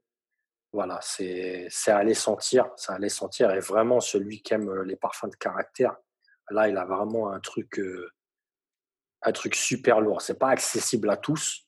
[0.73, 3.51] Voilà, c'est à aller sentir, ça allait sentir.
[3.51, 5.97] Et vraiment, celui qui aime les parfums de caractère,
[6.51, 7.81] là, il a vraiment un truc,
[9.23, 10.23] un truc super lourd.
[10.23, 11.67] C'est pas accessible à tous,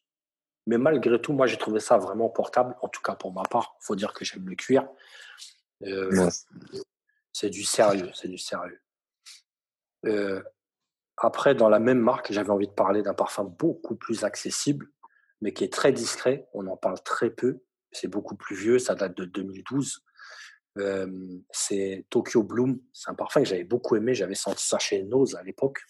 [0.66, 2.76] mais malgré tout, moi, j'ai trouvé ça vraiment portable.
[2.80, 4.88] En tout cas, pour ma part, faut dire que j'aime le cuir.
[7.32, 8.80] C'est du sérieux, c'est du sérieux.
[11.16, 14.88] après, dans la même marque, j'avais envie de parler d'un parfum beaucoup plus accessible,
[15.40, 16.48] mais qui est très discret.
[16.54, 17.60] On en parle très peu.
[17.92, 20.04] C'est beaucoup plus vieux, ça date de 2012.
[21.52, 22.80] c'est Tokyo Bloom.
[22.92, 24.14] C'est un parfum que j'avais beaucoup aimé.
[24.14, 25.82] J'avais senti ça chez Nose à l'époque.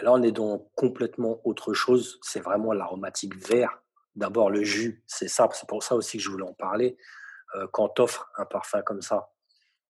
[0.00, 2.18] Là, on est dans complètement autre chose.
[2.22, 3.82] C'est vraiment l'aromatique vert.
[4.14, 5.48] D'abord, le jus, c'est ça.
[5.52, 6.96] C'est pour ça aussi que je voulais en parler.
[7.72, 9.32] quand tu offres un parfum comme ça,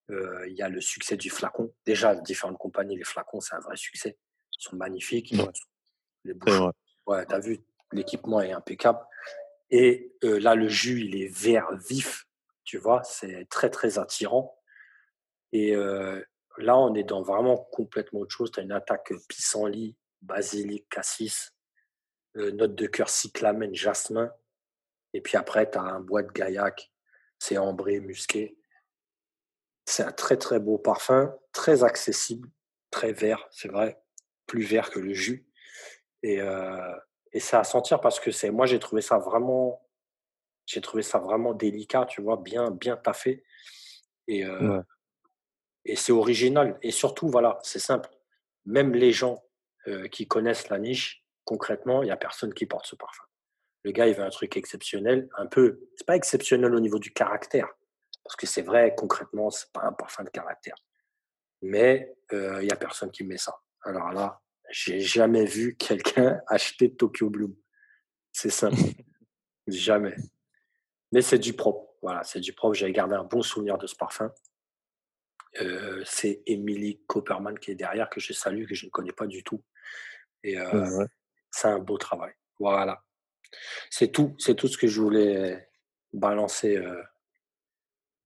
[0.08, 1.72] il y a le succès du flacon.
[1.84, 4.18] Déjà, différentes compagnies, les flacons, c'est un vrai succès.
[4.58, 5.34] Ils sont magnifiques.
[6.24, 6.72] Les bouchons.
[7.06, 9.00] Ouais, tu as vu, l'équipement est impeccable.
[9.70, 12.26] Et là, le jus, il est vert vif.
[12.64, 14.56] Tu vois, c'est très, très attirant.
[15.52, 15.74] Et
[16.58, 18.50] là, on est dans vraiment complètement autre chose.
[18.50, 21.52] Tu as une attaque pissenlit, basilic, cassis,
[22.34, 24.32] note de cœur cyclamène, jasmin.
[25.12, 26.90] Et puis après, tu as un bois de gaillac,
[27.38, 28.58] c'est ambré, musqué.
[29.84, 32.48] C'est un très très beau parfum, très accessible,
[32.90, 34.02] très vert, c'est vrai,
[34.46, 35.46] plus vert que le jus.
[36.22, 36.96] Et, euh,
[37.38, 39.86] c'est à sentir parce que c'est, moi j'ai trouvé ça vraiment,
[40.64, 43.44] j'ai trouvé ça vraiment délicat, tu vois, bien bien taffé.
[44.26, 44.80] Et, euh,
[45.90, 46.78] et c'est original.
[46.82, 48.10] Et surtout, voilà, c'est simple.
[48.64, 49.42] Même les gens
[49.86, 53.24] euh, qui connaissent la niche, concrètement, il n'y a personne qui porte ce parfum.
[53.84, 57.12] Le gars, il veut un truc exceptionnel, un peu, c'est pas exceptionnel au niveau du
[57.12, 57.68] caractère,
[58.24, 60.74] parce que c'est vrai, concrètement, c'est pas un parfum de caractère.
[61.62, 63.54] Mais il n'y a personne qui met ça.
[63.84, 67.54] Alors là, j'ai jamais vu quelqu'un acheter Tokyo Bloom.
[68.32, 68.76] C'est simple.
[69.66, 70.14] jamais.
[71.12, 71.94] Mais c'est du propre.
[72.02, 72.74] Voilà, c'est du propre.
[72.74, 74.32] J'ai gardé un bon souvenir de ce parfum.
[76.04, 79.42] C'est Emily Copperman qui est derrière, que je salue, que je ne connais pas du
[79.42, 79.62] tout.
[80.42, 80.56] Et
[81.50, 82.32] c'est un beau travail.
[82.58, 83.02] Voilà.
[83.90, 84.34] C'est tout.
[84.38, 85.68] C'est tout ce que je voulais
[86.12, 86.80] balancer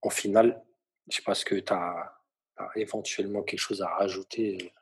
[0.02, 0.62] en finale,
[1.10, 2.16] je sais pas ce que tu as,
[2.76, 4.72] éventuellement quelque chose à rajouter.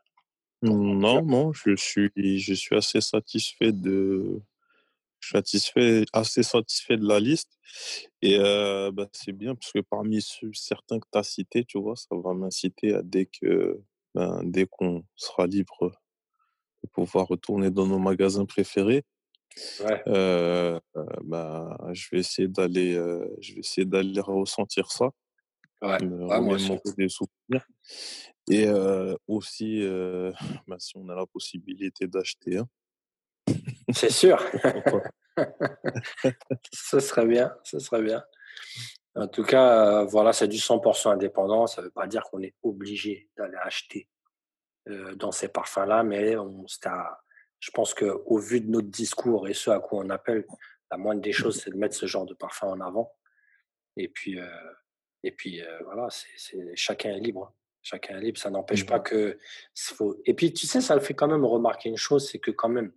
[0.64, 4.40] Euh, non, non, je suis, je suis assez satisfait de,
[5.20, 7.58] je suis satisfait, assez satisfait de la liste.
[8.22, 11.78] Et euh, bah, c'est bien parce que parmi ceux, certains que tu as cités, tu
[11.80, 13.80] vois, ça va m'inciter à dès que,
[14.14, 15.92] ben, dès qu'on sera libre
[16.82, 19.04] de pouvoir retourner dans nos magasins préférés,
[20.06, 20.78] euh,
[21.24, 22.94] bah, je vais essayer d'aller,
[23.40, 25.10] je vais essayer d'aller ressentir ça.
[25.80, 27.66] Ouais, ouais des souvenirs.
[28.50, 28.66] Et
[29.26, 29.82] aussi,
[30.66, 32.68] bah, si on a la possibilité d'acheter un.
[33.92, 34.44] C'est sûr.
[36.72, 38.24] ce serait bien, ce serait bien.
[39.14, 41.66] En tout cas, voilà, c'est du 100% indépendant.
[41.66, 44.08] Ça ne veut pas dire qu'on est obligé d'aller acheter
[45.16, 47.20] dans ces parfums-là, mais on, à,
[47.60, 50.46] je pense qu'au vu de notre discours et ce à quoi on appelle,
[50.90, 53.12] la moindre des choses, c'est de mettre ce genre de parfum en avant.
[53.96, 54.72] Et puis, euh,
[55.22, 56.08] et puis euh, voilà,
[56.74, 57.54] chacun est libre.
[57.82, 58.38] Chacun est libre.
[58.38, 59.38] Ça n'empêche pas mmh que.
[59.74, 60.20] Faut...
[60.24, 62.68] Et puis, tu sais, ça le fait quand même remarquer une chose c'est que, quand
[62.68, 62.92] même,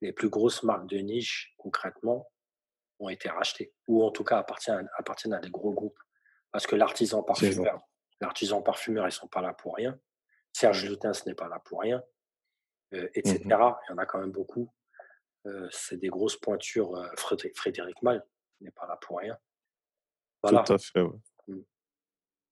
[0.00, 2.30] les plus grosses marques de niche, concrètement,
[3.00, 3.72] ont été rachetées.
[3.86, 5.98] Ou en tout cas appartiennent, appartiennent à des gros groupes.
[6.50, 7.80] Parce que l'artisan parfumeur,
[8.20, 9.98] l'artisan parfumeur, ils ne sont pas là pour rien.
[10.52, 12.02] Serge Lutin, ce n'est pas là pour rien.
[12.94, 13.40] Euh, etc.
[13.44, 14.72] Mmh Il y en a quand même beaucoup.
[15.70, 17.10] c'est des grosses pointures.
[17.16, 18.24] Frédéric, Frédéric Mal
[18.60, 19.36] n'est pas là pour rien.
[20.42, 20.62] Voilà.
[20.62, 21.62] Tout à fait, mmh.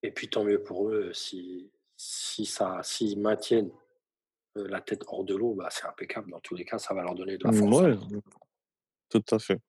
[0.03, 3.71] Et puis tant mieux pour eux si, si ça, s'ils maintiennent
[4.63, 6.31] la tête hors de l'eau, bah, c'est impeccable.
[6.31, 7.81] Dans tous les cas, ça va leur donner de la force.
[7.81, 7.97] Ouais,
[9.09, 9.61] tout à fait.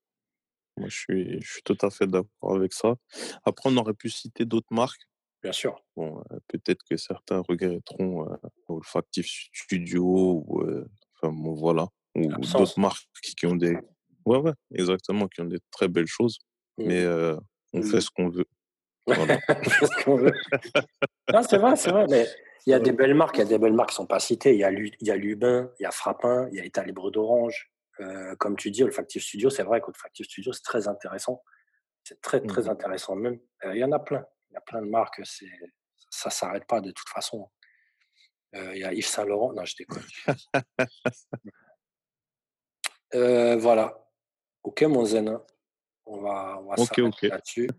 [0.78, 2.96] Moi, je suis, je suis tout à fait d'accord avec ça.
[3.44, 5.08] Après, on aurait pu citer d'autres marques.
[5.42, 5.80] Bien sûr.
[5.96, 8.36] Bon, peut-être que certains regretteront euh,
[8.68, 10.64] Olfactive Studio ou,
[11.16, 13.78] enfin, bon, voilà, ou d'autres marques qui ont des.
[14.26, 16.40] Ouais, ouais, exactement, qui ont des très belles choses.
[16.78, 16.84] Mmh.
[16.86, 17.06] Mais
[17.74, 18.46] on fait ce qu'on veut.
[19.08, 19.40] Voilà.
[19.48, 20.34] ce qu'on veut.
[21.50, 22.06] c'est vrai, c'est vrai.
[22.10, 22.28] Mais
[22.68, 24.08] il y a des belles marques, il y a des belles marques qui ne sont
[24.08, 24.54] pas citées.
[24.54, 26.84] Il y a, il y a Lubin, il y a Frappin, il y a État
[26.84, 27.72] libre d'Orange.
[28.02, 31.42] Euh, comme tu dis, Olfactive Studio, c'est vrai qu'Olfactive Studio, c'est très intéressant.
[32.04, 33.40] C'est très, très mmh intéressant même.
[33.64, 34.26] Euh, il y en a plein.
[34.50, 35.22] Il y a plein de marques.
[35.24, 35.46] Ça
[36.26, 37.50] ne s'arrête pas de toute façon.
[38.56, 39.54] Euh, il y a Yves Saint Laurent.
[39.54, 40.04] Non, je déconne.
[43.62, 43.98] voilà.
[44.64, 45.40] Ok, mon zen.
[46.06, 47.70] On va, on va s'arrêter là-dessus.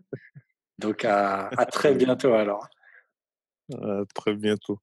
[0.79, 2.67] Donc, à, à très bientôt alors.
[3.73, 4.79] À très bientôt.